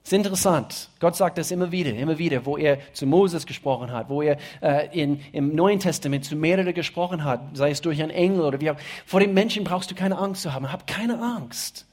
[0.09, 0.88] Ist interessant.
[1.01, 4.38] Gott sagt das immer wieder, immer wieder, wo er zu Moses gesprochen hat, wo er
[4.62, 8.59] äh, in, im Neuen Testament zu mehreren gesprochen hat, sei es durch einen Engel oder
[8.59, 8.79] wie auch.
[9.05, 10.73] Vor den Menschen brauchst du keine Angst zu haben.
[10.73, 11.85] Hab keine Angst,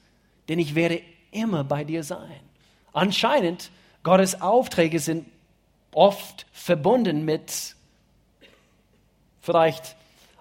[0.48, 2.40] denn ich werde immer bei dir sein.
[2.94, 3.70] Anscheinend,
[4.02, 5.26] Gottes Aufträge sind
[5.92, 7.76] oft verbunden mit
[9.42, 9.94] vielleicht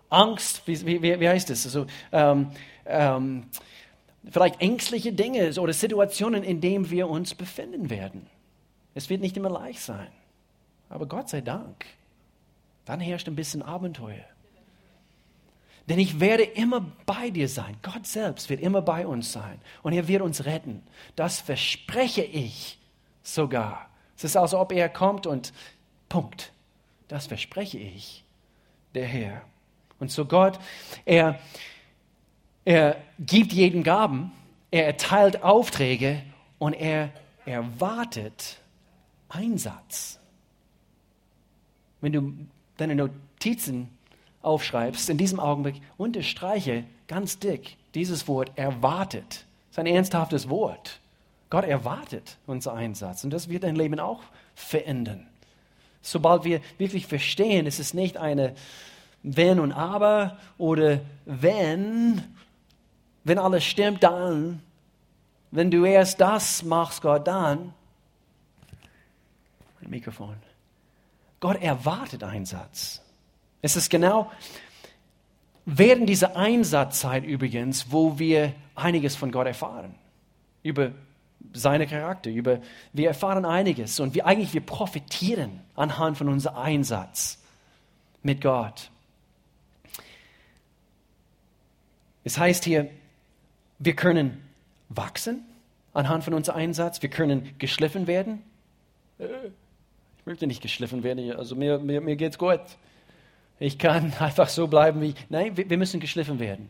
[0.09, 1.65] Angst, wie, wie, wie heißt es?
[1.65, 2.51] Also, ähm,
[2.85, 3.47] ähm,
[4.29, 8.27] vielleicht ängstliche Dinge oder Situationen, in denen wir uns befinden werden.
[8.93, 10.07] Es wird nicht immer leicht sein.
[10.89, 11.85] Aber Gott sei Dank,
[12.85, 14.25] dann herrscht ein bisschen Abenteuer.
[15.88, 17.77] Denn ich werde immer bei dir sein.
[17.83, 19.59] Gott selbst wird immer bei uns sein.
[19.83, 20.81] Und er wird uns retten.
[21.15, 22.79] Das verspreche ich
[23.21, 23.89] sogar.
[24.17, 25.53] Es ist, als ob er kommt und
[26.09, 26.51] Punkt.
[27.07, 28.23] Das verspreche ich.
[28.95, 29.41] der Herr.
[29.99, 30.59] Und so Gott,
[31.05, 31.39] er,
[32.65, 34.32] er gibt jedem Gaben,
[34.71, 36.21] er erteilt Aufträge
[36.58, 37.12] und er
[37.45, 38.58] erwartet
[39.30, 40.19] Einsatz.
[42.01, 42.34] Wenn du
[42.78, 43.89] deine Notizen
[44.41, 49.45] aufschreibst, in diesem Augenblick unterstreiche ganz dick dieses Wort erwartet.
[49.69, 50.99] Das ist ein ernsthaftes Wort.
[51.49, 54.21] Gott erwartet unser Einsatz und das wird dein Leben auch
[54.56, 55.28] verändern.
[56.01, 58.56] Sobald wir wirklich verstehen, es ist nicht eine
[59.28, 62.21] wenn und aber oder wenn,
[63.25, 64.61] wenn alles stimmt, dann,
[65.51, 67.73] wenn du erst das machst, Gott, dann.
[69.81, 70.35] Mein Mikrofon.
[71.39, 73.01] Gott erwartet Einsatz.
[73.61, 74.31] Es ist genau
[75.65, 79.95] während dieser Einsatzzeit übrigens, wo wir einiges von Gott erfahren.
[80.61, 80.91] Über
[81.53, 82.59] seine Charakter, über,
[82.93, 87.41] wir erfahren einiges und wir eigentlich, wir profitieren anhand von unserem Einsatz
[88.21, 88.91] mit Gott.
[92.23, 92.89] Es heißt hier,
[93.79, 94.41] wir können
[94.89, 95.45] wachsen
[95.93, 98.43] anhand von unserem Einsatz, wir können geschliffen werden.
[99.19, 99.25] Äh,
[100.17, 102.61] ich möchte nicht geschliffen werden, also mir, mir, mir geht es gut.
[103.59, 106.69] Ich kann einfach so bleiben wie, nein, wir, wir müssen geschliffen werden.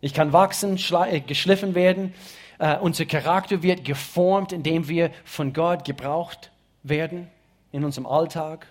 [0.00, 0.78] Ich kann wachsen,
[1.10, 2.14] äh, geschliffen werden.
[2.60, 6.50] Uh, unser Charakter wird geformt, indem wir von Gott gebraucht
[6.82, 7.28] werden
[7.70, 8.66] in unserem Alltag.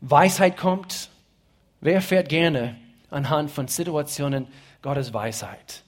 [0.00, 1.10] Weisheit kommt.
[1.80, 2.76] Wer fährt gerne
[3.10, 4.46] anhand von Situationen
[4.82, 5.84] Gottes Weisheit.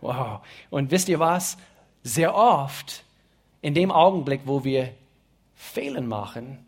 [0.00, 0.40] Wow.
[0.70, 1.56] Und wisst ihr was?
[2.02, 3.04] Sehr oft,
[3.62, 4.92] in dem Augenblick, wo wir
[5.54, 6.58] Fehlen machen,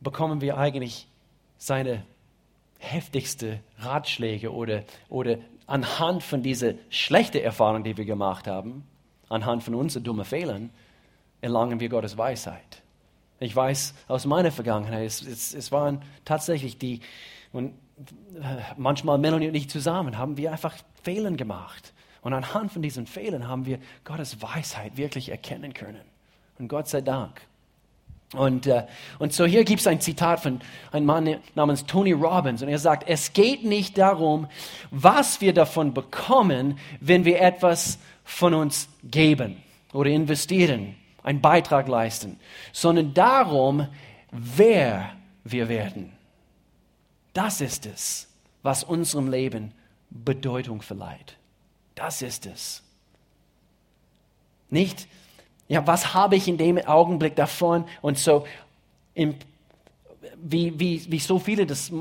[0.00, 1.08] bekommen wir eigentlich
[1.56, 2.04] seine
[2.78, 8.84] heftigste Ratschläge oder, oder anhand von dieser schlechten Erfahrung, die wir gemacht haben,
[9.28, 10.70] anhand von unseren dummen Fehlern,
[11.40, 12.82] erlangen wir Gottes Weisheit.
[13.40, 17.00] Ich weiß aus meiner Vergangenheit, es, es, es waren tatsächlich die,
[17.52, 17.74] und
[18.76, 21.92] manchmal Melanie und ich zusammen haben wir einfach Fehlen gemacht.
[22.22, 26.02] Und anhand von diesen Fehlern haben wir Gottes Weisheit wirklich erkennen können.
[26.58, 27.40] Und Gott sei Dank.
[28.34, 28.86] Und, äh,
[29.20, 32.62] und so hier gibt es ein Zitat von einem Mann namens Tony Robbins.
[32.62, 34.48] Und er sagt, es geht nicht darum,
[34.90, 42.40] was wir davon bekommen, wenn wir etwas von uns geben oder investieren, einen Beitrag leisten,
[42.72, 43.86] sondern darum,
[44.32, 45.12] wer
[45.44, 46.15] wir werden.
[47.36, 48.28] Das ist es,
[48.62, 49.74] was unserem Leben
[50.08, 51.36] Bedeutung verleiht.
[51.94, 52.82] Das ist es.
[54.70, 55.06] Nicht,
[55.68, 57.84] ja, was habe ich in dem Augenblick davon?
[58.00, 58.46] Und so,
[59.12, 59.34] im,
[60.36, 61.92] wie, wie, wie so viele das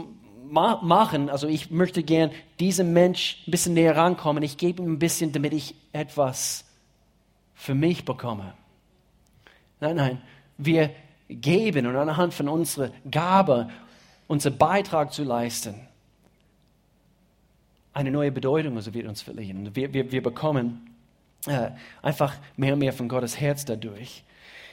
[0.48, 4.42] ma machen, also ich möchte gern diesem Mensch ein bisschen näher rankommen.
[4.42, 6.64] Ich gebe ihm ein bisschen, damit ich etwas
[7.56, 8.54] für mich bekomme.
[9.82, 10.22] Nein, nein,
[10.58, 10.92] wir
[11.28, 13.70] geben und anhand von unserer Gabe
[14.28, 15.76] unseren Beitrag zu leisten,
[17.94, 19.74] eine neue Bedeutung also wird uns verliehen.
[19.74, 20.94] Wir, wir, wir bekommen
[21.48, 24.24] äh, einfach mehr und mehr von Gottes Herz dadurch.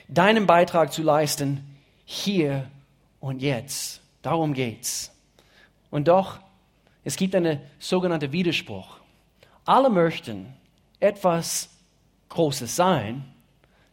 [0.09, 1.63] Deinen Beitrag zu leisten,
[2.03, 2.69] hier
[3.21, 4.01] und jetzt.
[4.21, 5.11] Darum geht's.
[5.89, 6.39] Und doch,
[7.05, 8.97] es gibt einen sogenannten Widerspruch.
[9.65, 10.53] Alle möchten
[10.99, 11.69] etwas
[12.29, 13.23] Großes sein,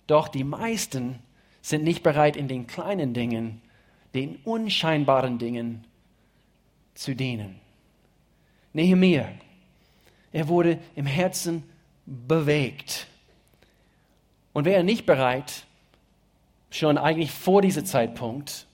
[0.06, 1.20] doch die meisten
[1.62, 3.62] sind nicht bereit, in den kleinen Dingen
[4.14, 5.84] den unscheinbaren Dingen
[6.94, 7.60] zu dienen.
[8.72, 9.28] Nehemiah,
[10.32, 11.64] er wurde im Herzen
[12.06, 13.06] bewegt.
[14.52, 15.64] Und wäre er nicht bereit,
[16.70, 18.66] schon eigentlich vor diesem Zeitpunkt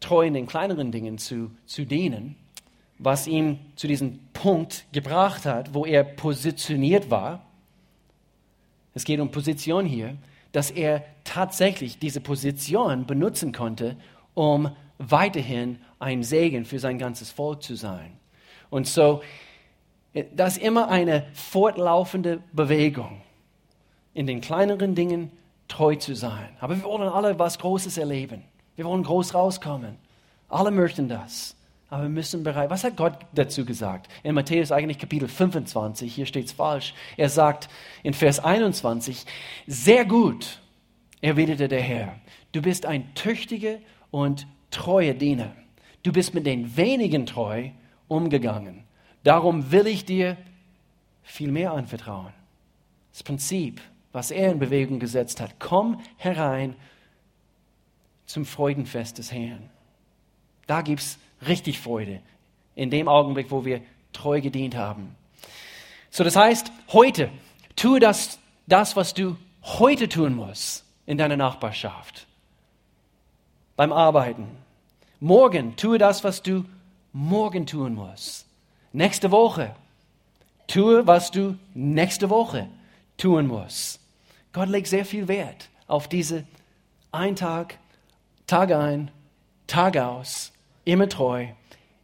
[0.00, 2.36] treu in den kleineren Dingen zu, zu dienen,
[2.98, 7.44] was ihn zu diesem Punkt gebracht hat, wo er positioniert war.
[8.94, 10.16] Es geht um Position hier,
[10.52, 13.96] dass er tatsächlich diese Position benutzen konnte,
[14.34, 18.18] um weiterhin ein Segen für sein ganzes Volk zu sein.
[18.68, 19.22] Und so,
[20.34, 23.22] das ist immer eine fortlaufende Bewegung,
[24.14, 25.30] in den kleineren Dingen
[25.68, 26.48] treu zu sein.
[26.60, 28.44] Aber wir wollen alle was Großes erleben.
[28.76, 29.96] Wir wollen groß rauskommen.
[30.48, 31.56] Alle möchten das.
[31.90, 32.70] Aber wir müssen bereit.
[32.70, 34.08] Was hat Gott dazu gesagt?
[34.22, 36.94] In Matthäus eigentlich Kapitel 25, hier steht es falsch.
[37.16, 37.68] Er sagt
[38.02, 39.26] in Vers 21,
[39.66, 40.60] sehr gut,
[41.20, 42.14] erwiderte der Herr,
[42.52, 43.78] du bist ein tüchtiger
[44.10, 45.54] und treue Diener.
[46.02, 47.70] Du bist mit den wenigen treu
[48.08, 48.84] umgegangen.
[49.22, 50.36] Darum will ich dir
[51.22, 52.32] viel mehr anvertrauen.
[53.12, 53.80] Das Prinzip,
[54.12, 55.58] was er in Bewegung gesetzt hat.
[55.58, 56.74] Komm herein
[58.26, 59.68] zum Freudenfest des Herrn.
[60.66, 62.20] Da gibt es richtig Freude.
[62.74, 65.14] In dem Augenblick, wo wir treu gedient haben.
[66.10, 67.30] So, das heißt, heute,
[67.76, 72.26] tue das, das, was du heute tun musst in deiner Nachbarschaft
[73.80, 74.46] beim Arbeiten,
[75.20, 76.66] Morgen tue das, was du
[77.14, 78.46] morgen tun musst.
[78.92, 79.74] Nächste Woche
[80.66, 82.68] tue, was du nächste Woche
[83.16, 83.98] tun musst.
[84.52, 86.44] Gott legt sehr viel Wert auf diese
[87.10, 87.78] ein Tag,
[88.46, 89.10] Tag ein,
[89.66, 90.52] Tag aus,
[90.84, 91.46] immer treu,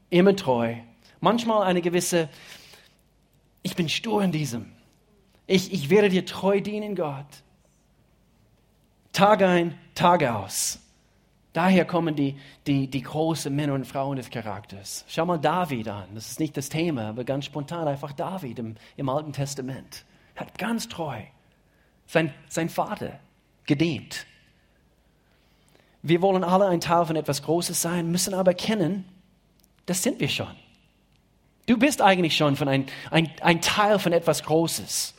[0.09, 0.77] immer treu.
[1.21, 2.31] Manchmal eine gewisse,
[3.63, 4.73] ich bin stur in diesem.
[5.47, 7.27] Ich, ich werde dir treu dienen, Gott.
[9.13, 10.79] Tag ein, Tag aus.
[11.57, 15.07] Daher kommen die, die, die großen Männer und Frauen des Charakters.
[15.09, 16.05] Schau mal David an.
[16.13, 20.05] Das ist nicht das Thema, aber ganz spontan einfach David im, im Alten Testament.
[20.35, 21.19] Hat ganz treu
[22.05, 23.19] sein, sein Vater
[23.65, 24.27] gedient.
[26.03, 29.07] Wir wollen alle ein Teil von etwas Großes sein, müssen aber kennen,
[29.87, 30.55] das sind wir schon.
[31.65, 35.15] Du bist eigentlich schon von ein, ein, ein Teil von etwas Großes.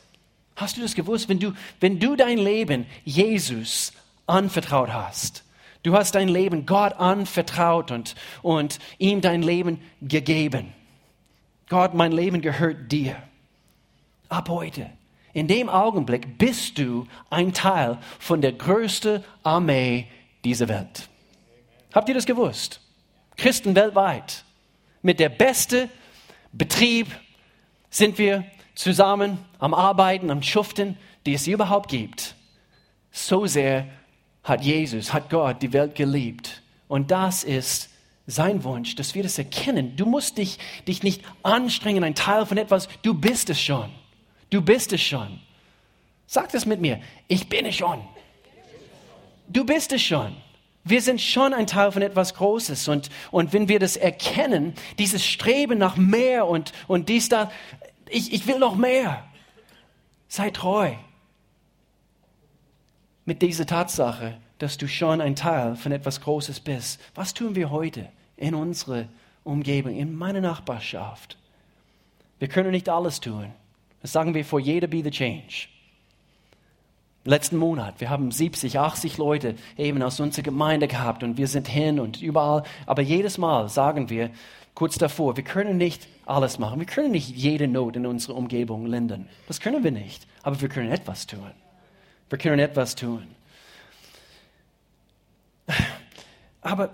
[0.56, 1.30] Hast du das gewusst?
[1.30, 3.92] Wenn du, wenn du dein Leben Jesus
[4.28, 5.44] anvertraut hast,
[5.88, 10.74] Du hast dein Leben Gott anvertraut und, und ihm dein Leben gegeben.
[11.70, 13.16] Gott, mein Leben gehört dir.
[14.28, 14.90] Ab heute.
[15.32, 20.08] In dem Augenblick bist du ein Teil von der größten Armee
[20.44, 21.08] dieser Welt.
[21.94, 22.82] Habt ihr das gewusst?
[23.38, 24.44] Christen weltweit.
[25.02, 25.90] Mit der besten
[26.52, 27.08] Betrieb
[27.90, 28.44] sind wir
[28.76, 32.36] zusammen am Arbeiten, am Schuften, die es überhaupt gibt.
[33.10, 33.88] So sehr
[34.48, 36.62] hat Jesus, hat Gott die Welt geliebt.
[36.88, 37.90] Und das ist
[38.28, 39.96] sein Wunsch, dass wir das erkennen.
[39.98, 40.58] Du musst dich,
[40.88, 42.88] dich nicht anstrengen, ein Teil von etwas.
[43.02, 43.90] Du bist es schon.
[44.50, 45.40] Du bist es schon.
[46.28, 47.02] Sag das mit mir.
[47.28, 48.00] Ich bin es schon.
[49.50, 50.36] Du bist es schon.
[50.86, 52.88] Wir sind schon ein Teil von etwas Großes.
[52.88, 57.52] Und, und wenn wir das erkennen, dieses Streben nach mehr und, und dies, da,
[58.10, 59.26] ich, ich will noch mehr.
[60.30, 60.94] Sei treu
[63.28, 67.00] mit dieser Tatsache, dass du schon ein Teil von etwas Großes bist.
[67.14, 69.04] Was tun wir heute in unserer
[69.44, 71.38] Umgebung, in meiner Nachbarschaft?
[72.40, 73.48] Wir können nicht alles tun.
[74.02, 75.68] Das sagen wir vor jeder Be the Change.
[77.26, 81.68] Letzten Monat, wir haben 70, 80 Leute eben aus unserer Gemeinde gehabt und wir sind
[81.68, 82.64] hin und überall.
[82.86, 84.30] Aber jedes Mal sagen wir
[84.74, 86.80] kurz davor, wir können nicht alles machen.
[86.80, 89.28] Wir können nicht jede Not in unserer Umgebung lindern.
[89.50, 90.26] Das können wir nicht.
[90.44, 91.52] Aber wir können etwas tun.
[92.30, 93.28] Wir können etwas tun.
[96.62, 96.94] Aber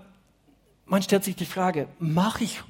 [0.86, 2.62] man stellt sich die Frage, mache ich,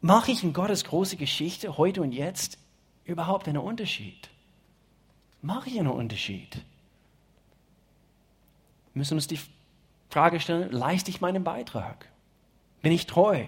[0.00, 2.58] mach ich in Gottes große Geschichte heute und jetzt
[3.04, 4.28] überhaupt einen Unterschied?
[5.42, 6.56] Mache ich einen Unterschied?
[8.92, 9.38] Wir müssen uns die
[10.08, 12.08] Frage stellen, leiste ich meinen Beitrag?
[12.82, 13.44] Bin ich treu?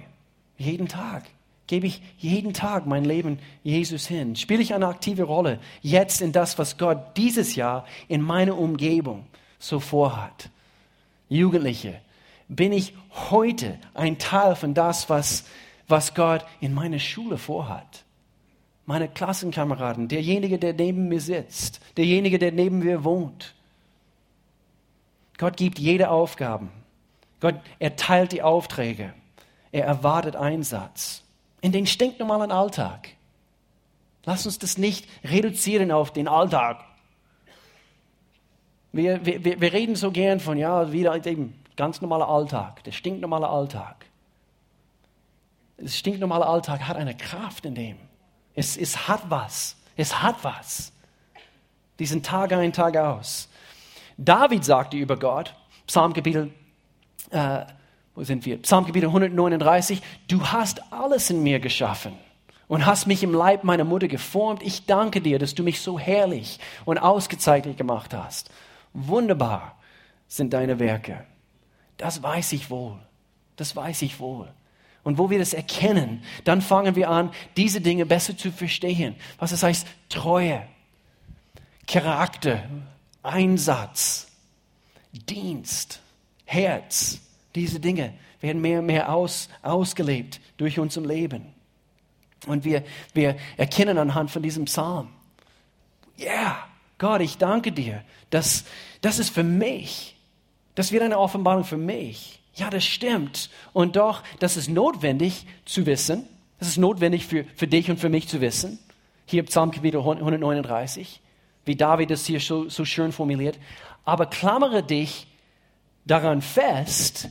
[0.56, 1.24] Jeden Tag?
[1.72, 4.36] Gebe ich jeden Tag mein Leben Jesus hin?
[4.36, 9.24] Spiele ich eine aktive Rolle jetzt in das, was Gott dieses Jahr in meiner Umgebung
[9.58, 10.50] so vorhat?
[11.30, 11.98] Jugendliche,
[12.46, 12.92] bin ich
[13.30, 15.46] heute ein Teil von das, was,
[15.88, 18.04] was Gott in meiner Schule vorhat?
[18.84, 23.54] Meine Klassenkameraden, derjenige, der neben mir sitzt, derjenige, der neben mir wohnt.
[25.38, 26.68] Gott gibt jede Aufgabe.
[27.40, 29.14] Gott erteilt die Aufträge.
[29.70, 31.22] Er erwartet Einsatz
[31.62, 33.08] in den stinknormalen Alltag.
[34.24, 36.84] Lass uns das nicht reduzieren auf den Alltag.
[38.92, 43.48] Wir, wir, wir reden so gern von, ja, wieder eben ganz normaler Alltag, der stinknormale
[43.48, 44.04] Alltag.
[45.78, 47.96] Der stinknormale Alltag hat eine Kraft in dem.
[48.54, 49.76] Es, es hat was.
[49.96, 50.92] Es hat was.
[51.98, 53.48] Diesen Tag ein, Tag aus.
[54.18, 55.54] David sagte über Gott,
[55.86, 56.52] Psalmkapitel
[57.30, 57.64] äh,
[58.14, 58.60] wo sind wir?
[58.60, 60.02] Psalmgebiet 139.
[60.28, 62.12] Du hast alles in mir geschaffen
[62.68, 64.62] und hast mich im Leib meiner Mutter geformt.
[64.62, 68.50] Ich danke dir, dass du mich so herrlich und ausgezeichnet gemacht hast.
[68.92, 69.76] Wunderbar
[70.28, 71.24] sind deine Werke.
[71.96, 72.98] Das weiß ich wohl.
[73.56, 74.48] Das weiß ich wohl.
[75.04, 79.16] Und wo wir das erkennen, dann fangen wir an, diese Dinge besser zu verstehen.
[79.38, 80.62] Was das heißt, Treue,
[81.86, 82.62] Charakter,
[83.22, 84.28] Einsatz,
[85.12, 86.00] Dienst,
[86.44, 87.20] Herz,
[87.54, 91.54] diese Dinge werden mehr und mehr aus, ausgelebt durch unser Leben.
[92.46, 92.84] Und wir,
[93.14, 95.08] wir erkennen anhand von diesem Psalm,
[96.16, 98.64] ja, yeah, Gott, ich danke dir, dass
[99.00, 100.16] das ist für mich.
[100.74, 102.40] Das wird eine Offenbarung für mich.
[102.54, 103.50] Ja, das stimmt.
[103.72, 106.28] Und doch, das ist notwendig zu wissen.
[106.58, 108.78] Das ist notwendig für, für dich und für mich zu wissen.
[109.26, 111.20] Hier im Psalm Kapitel 139,
[111.64, 113.58] wie David es hier so, so schön formuliert.
[114.04, 115.26] Aber klammere dich
[116.04, 117.28] daran fest,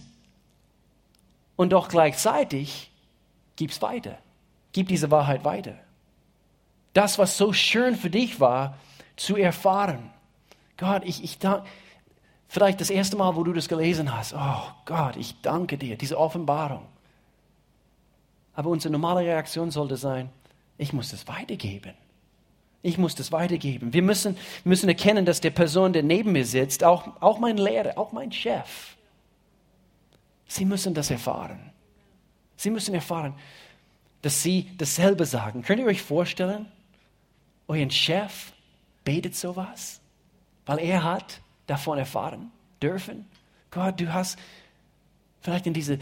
[1.56, 2.92] und doch gleichzeitig
[3.56, 4.18] gib es weiter.
[4.74, 5.76] Gib diese Wahrheit weiter.
[6.94, 8.78] Das, was so schön für dich war,
[9.16, 10.12] zu erfahren.
[10.78, 11.68] Gott, ich, ich danke,
[12.48, 16.18] vielleicht das erste Mal, wo du das gelesen hast, oh Gott, ich danke dir, diese
[16.18, 16.86] Offenbarung.
[18.54, 20.30] Aber unsere normale Reaktion sollte sein,
[20.78, 21.94] ich muss es weitergeben.
[22.84, 23.94] Ich muss das weitergeben.
[23.94, 27.98] Wir müssen, müssen erkennen, dass der Person, der neben mir sitzt, auch, auch mein Lehrer,
[27.98, 28.98] auch mein Chef,
[30.52, 31.72] sie müssen das erfahren.
[32.58, 33.34] Sie müssen erfahren,
[34.22, 35.64] dass sie dasselbe sagen.
[35.64, 36.66] Könnt ihr euch vorstellen,
[37.68, 38.52] euer Chef
[39.04, 40.02] betet sowas,
[40.66, 43.26] weil er hat davon erfahren dürfen?
[43.72, 44.38] Gott, du hast
[45.42, 45.98] vielleicht in diese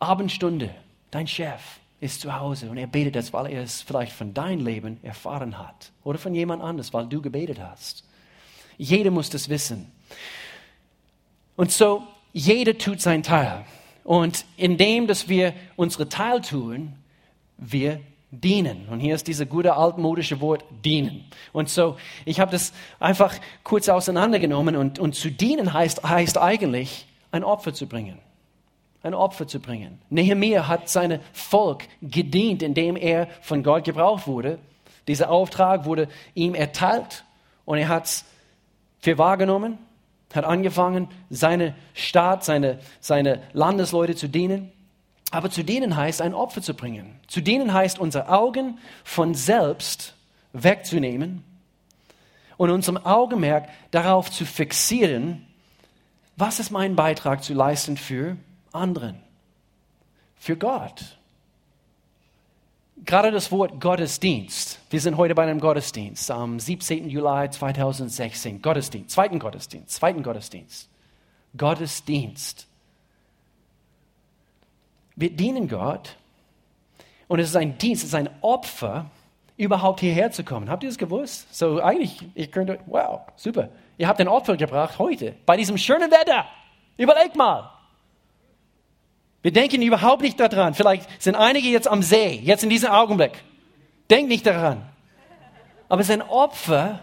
[0.00, 0.74] Abendstunde,
[1.10, 1.62] dein Chef,
[2.00, 5.58] ist zu Hause und er betet das, weil er es vielleicht von deinem Leben erfahren
[5.58, 8.04] hat oder von jemand anders, weil du gebetet hast.
[8.76, 9.90] Jeder muss das wissen.
[11.56, 13.64] Und so, jeder tut sein Teil.
[14.02, 16.92] Und indem, dass wir unsere Teil tun,
[17.56, 18.86] wir dienen.
[18.90, 21.24] Und hier ist dieses gute altmodische Wort dienen.
[21.54, 27.06] Und so, ich habe das einfach kurz auseinandergenommen und, und zu dienen heißt, heißt eigentlich,
[27.30, 28.18] ein Opfer zu bringen
[29.04, 30.00] ein Opfer zu bringen.
[30.08, 34.58] Nehemiah hat seinem Volk gedient, indem er von Gott gebraucht wurde.
[35.06, 37.24] Dieser Auftrag wurde ihm erteilt
[37.66, 38.24] und er hat es
[39.00, 39.78] für wahrgenommen,
[40.36, 44.72] hat angefangen, seine Staat, seine, seine Landesleute zu dienen.
[45.30, 47.18] Aber zu dienen heißt, ein Opfer zu bringen.
[47.26, 50.14] Zu dienen heißt, unsere Augen von selbst
[50.52, 51.42] wegzunehmen
[52.56, 55.46] und unserem Augenmerk darauf zu fixieren,
[56.36, 58.36] was ist mein Beitrag zu leisten für
[58.72, 59.20] anderen,
[60.36, 61.18] für Gott.
[63.04, 64.78] Gerade das Wort Gottesdienst.
[64.88, 67.10] Wir sind heute bei einem Gottesdienst am 17.
[67.10, 68.62] Juli 2016.
[68.62, 70.88] Gottesdienst, zweiten Gottesdienst, zweiten Gottesdienst.
[71.56, 72.66] Gottesdienst.
[75.16, 76.16] Wir dienen Gott
[77.28, 79.10] und es ist ein Dienst, es ist ein Opfer,
[79.58, 80.70] überhaupt hierher zu kommen.
[80.70, 81.54] Habt ihr das gewusst?
[81.54, 83.68] So eigentlich, ich könnte, wow, super.
[83.98, 86.46] Ihr habt ein Opfer gebracht heute, bei diesem schönen Wetter.
[86.96, 87.73] Überlegt mal.
[89.44, 90.72] Wir denken überhaupt nicht daran.
[90.72, 93.32] Vielleicht sind einige jetzt am See, jetzt in diesem Augenblick.
[94.08, 94.82] Denkt nicht daran.
[95.90, 97.02] Aber es ist ein Opfer,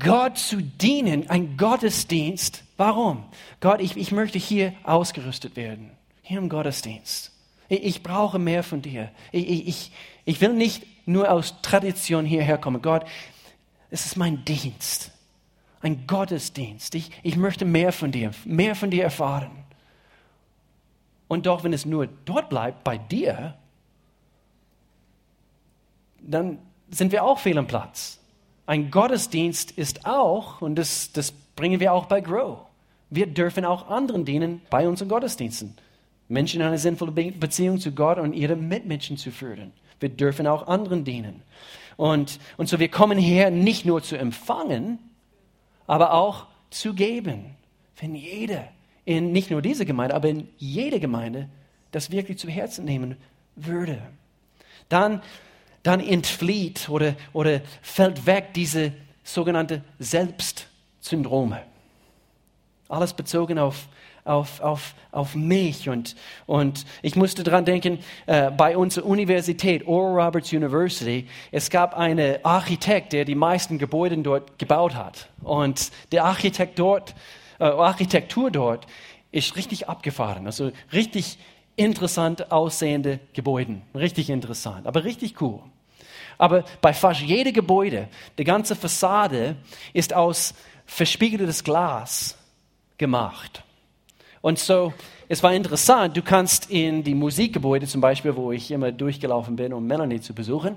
[0.00, 2.64] Gott zu dienen, ein Gottesdienst.
[2.76, 3.22] Warum?
[3.60, 7.30] Gott, ich, ich möchte hier ausgerüstet werden, hier im Gottesdienst.
[7.68, 9.12] Ich, ich brauche mehr von dir.
[9.30, 9.92] Ich, ich,
[10.24, 12.82] ich will nicht nur aus Tradition hierher kommen.
[12.82, 13.04] Gott,
[13.90, 15.12] es ist mein Dienst,
[15.82, 16.96] ein Gottesdienst.
[16.96, 19.61] Ich, ich möchte mehr von dir, mehr von dir erfahren.
[21.32, 23.54] Und doch, wenn es nur dort bleibt, bei dir,
[26.20, 26.58] dann
[26.90, 28.20] sind wir auch fehl am Platz.
[28.66, 32.58] Ein Gottesdienst ist auch, und das, das bringen wir auch bei Grow,
[33.08, 35.74] wir dürfen auch anderen dienen bei unseren Gottesdiensten.
[36.28, 39.72] Menschen in eine sinnvolle Beziehung zu Gott und ihre Mitmenschen zu führen.
[40.00, 41.40] Wir dürfen auch anderen dienen.
[41.96, 44.98] Und, und so wir kommen her nicht nur zu empfangen,
[45.86, 47.56] aber auch zu geben.
[47.96, 48.68] Wenn jeder
[49.04, 51.48] in nicht nur diese Gemeinde, aber in jede Gemeinde
[51.90, 53.16] das wirklich zu Herzen nehmen
[53.56, 54.00] würde.
[54.88, 55.22] Dann,
[55.82, 58.92] dann entflieht oder, oder fällt weg diese
[59.24, 61.62] sogenannte Selbstsyndrome.
[62.88, 63.88] Alles bezogen auf,
[64.24, 65.88] auf, auf, auf mich.
[65.88, 66.14] Und,
[66.46, 72.44] und ich musste daran denken, äh, bei unserer Universität, Oral Roberts University, es gab einen
[72.44, 75.28] Architekt, der die meisten Gebäude dort gebaut hat.
[75.42, 77.14] Und der Architekt dort
[77.62, 78.86] äh, Architektur dort
[79.30, 80.46] ist richtig abgefahren.
[80.46, 81.38] Also richtig
[81.76, 83.82] interessant aussehende Gebäude.
[83.94, 85.60] Richtig interessant, aber richtig cool.
[86.38, 89.54] Aber bei fast jedem Gebäude, die ganze Fassade
[89.92, 90.54] ist aus
[90.86, 92.36] verspiegeltes Glas
[92.98, 93.62] gemacht.
[94.40, 94.92] Und so,
[95.28, 99.72] es war interessant, du kannst in die Musikgebäude zum Beispiel, wo ich immer durchgelaufen bin,
[99.72, 100.76] um Melanie zu besuchen,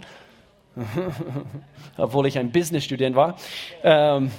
[1.97, 3.37] obwohl ich ein Business-Student war,
[3.81, 4.29] ähm,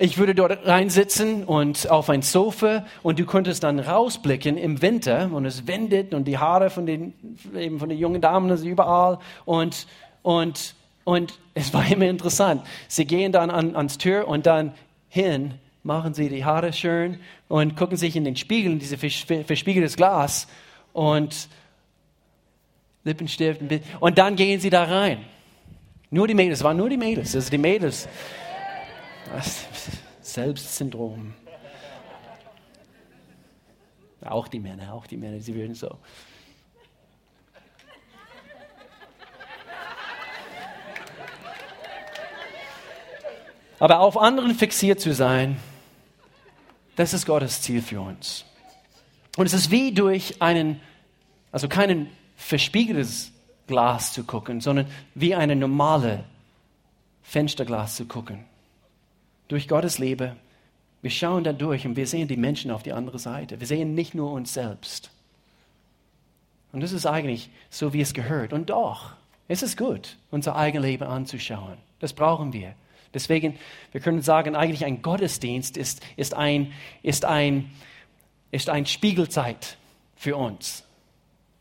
[0.00, 5.28] ich würde dort reinsitzen und auf ein Sofa und du könntest dann rausblicken im Winter
[5.32, 7.12] und es wendet und die Haare von den,
[7.56, 9.88] eben von den jungen Damen sind überall und,
[10.22, 12.62] und, und es war immer interessant.
[12.86, 14.72] Sie gehen dann an, ans Tür und dann
[15.08, 17.18] hin, machen sie die Haare schön
[17.48, 20.46] und gucken sich in den Spiegel, in dieses verspiegeltes Glas
[20.92, 21.48] und
[23.02, 23.62] Lippenstift
[23.98, 25.18] und dann gehen sie da rein.
[26.10, 28.08] Nur die Mädels, es waren nur die Mädels, also die Mädels.
[30.20, 31.34] Selbstsyndrom.
[34.24, 35.98] Auch die Männer, auch die Männer, sie würden so.
[43.78, 45.56] Aber auf anderen fixiert zu sein,
[46.96, 48.44] das ist Gottes Ziel für uns.
[49.36, 50.80] Und es ist wie durch einen,
[51.52, 53.30] also kein verspiegeltes
[53.68, 56.24] Glas zu gucken, sondern wie eine normale
[57.22, 58.44] Fensterglas zu gucken
[59.48, 60.36] durch Gottes Liebe,
[61.00, 63.60] wir schauen da durch und wir sehen die Menschen auf die andere Seite.
[63.60, 65.10] Wir sehen nicht nur uns selbst.
[66.72, 68.52] Und das ist eigentlich so, wie es gehört.
[68.52, 69.12] Und doch,
[69.46, 71.78] es ist gut, unser eigenes Leben anzuschauen.
[72.00, 72.74] Das brauchen wir.
[73.14, 73.58] Deswegen,
[73.92, 76.72] wir können sagen, eigentlich ein Gottesdienst ist, ist, ein,
[77.02, 77.70] ist, ein,
[78.50, 79.78] ist ein Spiegelzeit
[80.14, 80.84] für uns.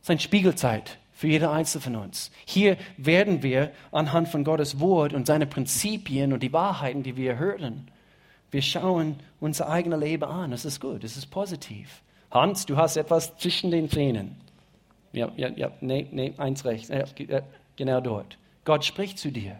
[0.01, 2.29] Es ist eine Spiegelzeit für jeder Einzelne von uns.
[2.45, 7.39] Hier werden wir anhand von Gottes Wort und seine Prinzipien und die Wahrheiten, die wir
[7.39, 7.89] hören,
[8.51, 10.51] wir schauen unser eigenes Leben an.
[10.51, 12.03] Das ist gut, das ist positiv.
[12.29, 14.35] Hans, du hast etwas zwischen den Zähnen.
[15.11, 16.89] Ja, ja, ja, nee, nee, eins rechts.
[16.89, 17.41] Ja,
[17.75, 18.37] genau dort.
[18.63, 19.59] Gott spricht zu dir.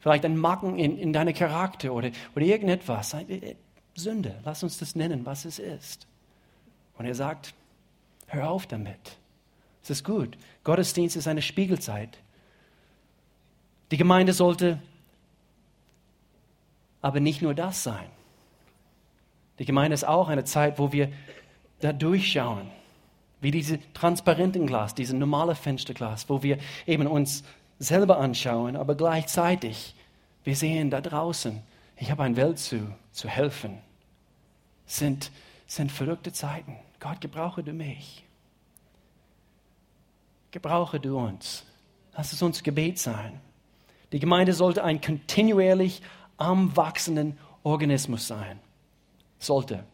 [0.00, 3.14] Vielleicht ein Macken in, in deinem Charakter oder, oder irgendetwas.
[3.14, 3.54] Äh,
[3.94, 6.06] Sünde, lass uns das nennen, was es ist.
[6.98, 7.54] Und er sagt,
[8.26, 9.16] hör auf damit.
[9.88, 10.36] Es ist gut.
[10.64, 12.18] Gottesdienst ist eine Spiegelzeit.
[13.90, 14.82] Die Gemeinde sollte
[17.00, 18.10] aber nicht nur das sein.
[19.58, 21.10] Die Gemeinde ist auch eine Zeit, wo wir
[21.80, 22.70] da durchschauen,
[23.40, 27.42] wie diese transparenten Glas, diese normale Fensterglas, wo wir eben uns
[27.78, 29.94] selber anschauen, aber gleichzeitig
[30.44, 31.62] wir sehen da draußen,
[31.96, 33.78] ich habe eine Welt zu, zu helfen.
[34.84, 35.30] Sind,
[35.66, 36.76] sind verrückte Zeiten.
[37.00, 38.27] Gott, gebrauche du mich.
[40.50, 41.64] Gebrauche du uns.
[42.16, 43.40] Lass es uns Gebet sein.
[44.12, 46.02] Die Gemeinde sollte ein kontinuierlich
[46.36, 48.58] am wachsenden Organismus sein.
[49.38, 49.84] Sollte.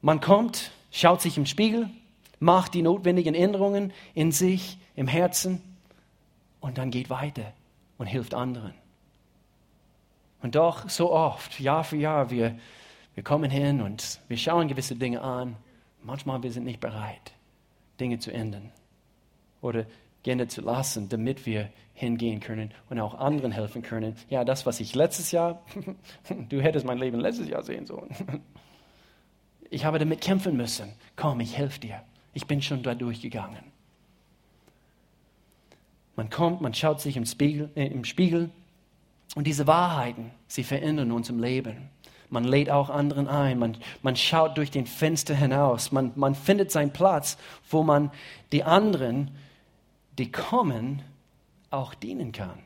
[0.00, 1.88] Man kommt, schaut sich im Spiegel,
[2.40, 5.62] macht die notwendigen Änderungen in sich, im Herzen
[6.60, 7.52] und dann geht weiter
[7.98, 8.74] und hilft anderen.
[10.42, 12.56] Und doch so oft, Jahr für Jahr, wir,
[13.14, 15.56] wir kommen hin und wir schauen gewisse Dinge an.
[16.02, 17.32] Manchmal wir sind nicht bereit,
[18.00, 18.70] Dinge zu ändern
[19.60, 19.86] oder
[20.22, 24.14] gerne zu lassen, damit wir hingehen können und auch anderen helfen können.
[24.30, 25.62] Ja, das, was ich letztes Jahr,
[26.48, 28.10] du hättest mein Leben letztes Jahr sehen sollen.
[29.70, 30.94] Ich habe damit kämpfen müssen.
[31.14, 32.02] Komm, ich helfe dir.
[32.32, 33.62] Ich bin schon da durchgegangen.
[36.16, 38.48] Man kommt, man schaut sich im Spiegel, äh, im Spiegel
[39.34, 41.90] und diese Wahrheiten, sie verändern uns im Leben.
[42.30, 46.70] Man lädt auch anderen ein, man, man schaut durch den Fenster hinaus, man, man findet
[46.70, 47.38] seinen Platz,
[47.70, 48.10] wo man
[48.52, 49.30] die anderen
[50.18, 51.02] die kommen,
[51.70, 52.58] auch dienen kann.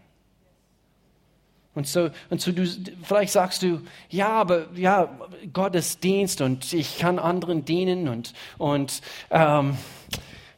[1.75, 2.67] Und so, und so du,
[3.03, 5.19] vielleicht sagst du, ja, aber ja,
[5.53, 9.01] Gottesdienst und ich kann anderen dienen und, und
[9.31, 9.79] ähm,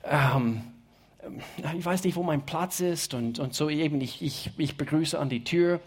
[0.05, 0.62] ähm,
[1.76, 5.18] ich weiß nicht, wo mein Platz ist und, und so eben, ich, ich, ich begrüße
[5.18, 5.80] an die Tür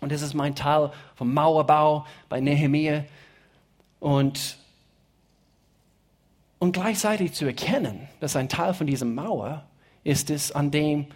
[0.00, 3.04] und das ist mein Teil vom Mauerbau bei Nehemiah
[3.98, 4.56] und,
[6.58, 9.64] und gleichzeitig zu erkennen, dass ein Teil von dieser Mauer
[10.02, 11.06] ist es, an dem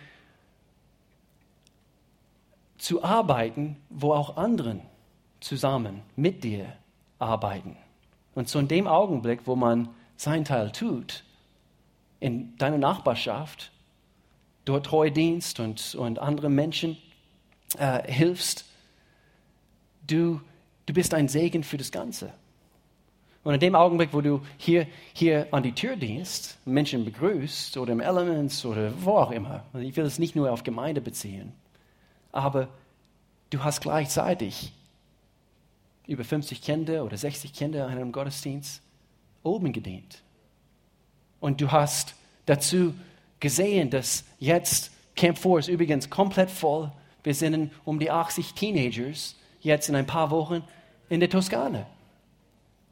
[2.77, 4.83] zu arbeiten, wo auch anderen
[5.41, 6.67] zusammen mit dir
[7.19, 7.77] arbeiten.
[8.35, 11.25] Und so in dem Augenblick, wo man sein Teil tut,
[12.21, 13.71] in deiner Nachbarschaft,
[14.65, 16.99] dort treu dienst und, und anderen Menschen
[17.79, 18.65] äh, hilfst,
[20.07, 20.41] du,
[20.87, 22.33] du bist ein Segen für das Ganze.
[23.43, 27.93] Und in dem Augenblick, wo du hier, hier an die Tür dienst, Menschen begrüßt oder
[27.93, 31.53] im Elements oder wo auch immer, ich will es nicht nur auf Gemeinde beziehen,
[32.33, 32.69] aber
[33.51, 34.73] du hast gleichzeitig
[36.07, 38.83] über 50 Kinder oder 60 Kinder in einem Gottesdienst
[39.43, 40.23] oben gedient.
[41.41, 42.15] Und du hast
[42.47, 42.95] dazu
[43.41, 46.91] gesehen, dass jetzt Camp 4 ist übrigens komplett voll.
[47.23, 50.63] Wir sind um die 80 Teenagers jetzt in ein paar Wochen
[51.09, 51.87] in der Toskana.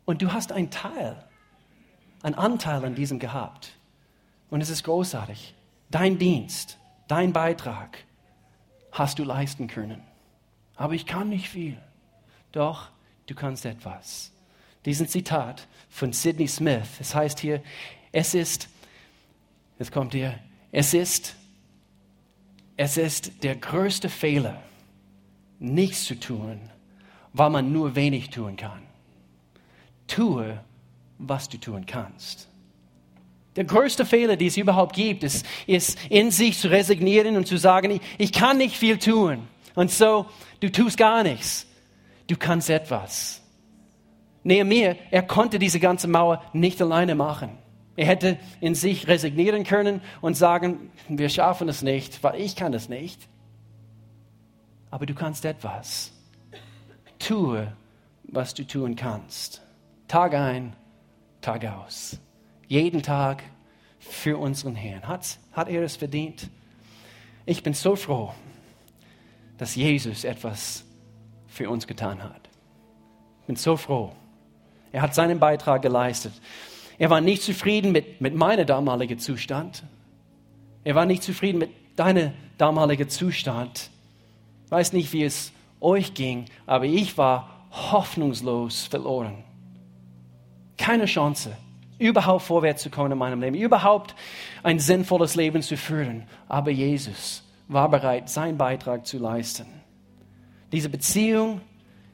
[0.04, 1.22] Und du hast einen Teil,
[2.22, 3.72] einen Anteil an diesem gehabt.
[4.50, 5.54] Und es ist großartig.
[5.90, 7.98] Dein Dienst, dein Beitrag
[8.90, 10.02] hast du leisten können.
[10.76, 11.78] Aber ich kann nicht viel.
[12.50, 12.88] Doch,
[13.26, 14.32] du kannst etwas.
[14.84, 16.88] Diesen Zitat von Sidney Smith.
[16.98, 17.62] Es heißt hier,
[18.10, 18.68] es ist,
[19.78, 20.38] jetzt kommt hier,
[20.72, 21.34] es ist,
[22.76, 24.60] es ist der größte Fehler,
[25.62, 26.60] nichts zu tun,
[27.32, 28.82] weil man nur wenig tun kann
[30.12, 30.58] tue,
[31.18, 32.48] was du tun kannst.
[33.56, 37.58] Der größte Fehler, den es überhaupt gibt, ist, ist in sich zu resignieren und zu
[37.58, 39.46] sagen, ich, ich kann nicht viel tun.
[39.74, 40.26] Und so,
[40.60, 41.66] du tust gar nichts.
[42.28, 43.42] Du kannst etwas.
[44.42, 47.58] Nehemiah, er konnte diese ganze Mauer nicht alleine machen.
[47.94, 52.72] Er hätte in sich resignieren können und sagen, wir schaffen es nicht, weil ich kann
[52.72, 53.28] es nicht.
[54.92, 56.12] Aber du kannst etwas.
[57.18, 57.72] Tue,
[58.24, 59.62] was du tun kannst.
[60.06, 60.76] Tag ein,
[61.40, 62.20] Tag aus.
[62.68, 63.42] Jeden Tag
[63.98, 65.08] für unseren Herrn.
[65.08, 66.50] Hat, hat er es verdient?
[67.46, 68.34] Ich bin so froh,
[69.56, 70.84] dass Jesus etwas
[71.46, 72.50] für uns getan hat.
[73.40, 74.12] Ich bin so froh.
[74.92, 76.34] Er hat seinen Beitrag geleistet.
[76.98, 79.84] Er war nicht zufrieden mit, mit meinem damaligen Zustand.
[80.84, 83.90] Er war nicht zufrieden mit deinem damaligen Zustand.
[84.72, 85.52] Weiß nicht, wie es
[85.82, 89.44] euch ging, aber ich war hoffnungslos verloren.
[90.78, 91.54] Keine Chance,
[91.98, 94.14] überhaupt vorwärts zu kommen in meinem Leben, überhaupt
[94.62, 96.26] ein sinnvolles Leben zu führen.
[96.48, 99.66] Aber Jesus war bereit, seinen Beitrag zu leisten.
[100.72, 101.60] Diese Beziehung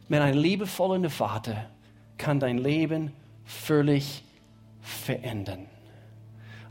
[0.08, 1.66] mit einem liebevollen Vater
[2.16, 3.12] kann dein Leben
[3.44, 4.24] völlig
[4.80, 5.66] verändern.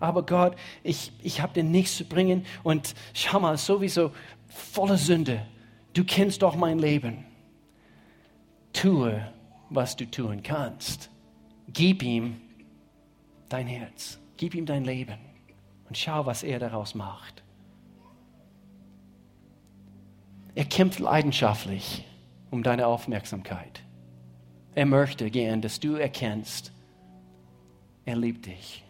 [0.01, 4.11] Aber Gott, ich, ich habe dir nichts zu bringen und schau mal, sowieso
[4.49, 5.45] voller Sünde.
[5.97, 7.25] Du kennst doch mein Leben.
[8.71, 9.19] Tue,
[9.71, 11.09] was du tun kannst.
[11.73, 12.39] Gib ihm
[13.49, 14.19] dein Herz.
[14.37, 15.17] Gib ihm dein Leben
[15.87, 17.41] und schau, was er daraus macht.
[20.53, 22.05] Er kämpft leidenschaftlich
[22.51, 23.81] um deine Aufmerksamkeit.
[24.75, 26.71] Er möchte gern, dass du erkennst,
[28.05, 28.83] er liebt dich.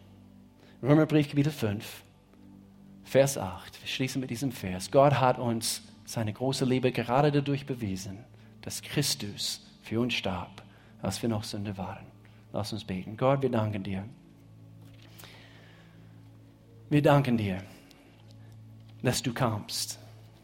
[0.84, 2.04] Römerbrief Kapitel 5,
[3.06, 3.82] Vers 8.
[3.82, 4.92] Wir schließen mit diesem Vers.
[4.92, 8.20] Gott hat uns seine große Liebe gerade dadurch bewiesen,
[8.62, 10.64] dass Christus für uns starb,
[11.02, 12.06] als wir noch Sünde waren.
[12.54, 13.18] Lass uns beten.
[13.18, 14.06] Gott, wir danken dir.
[16.90, 17.62] Wir danken dir,
[19.04, 20.00] dass du kamst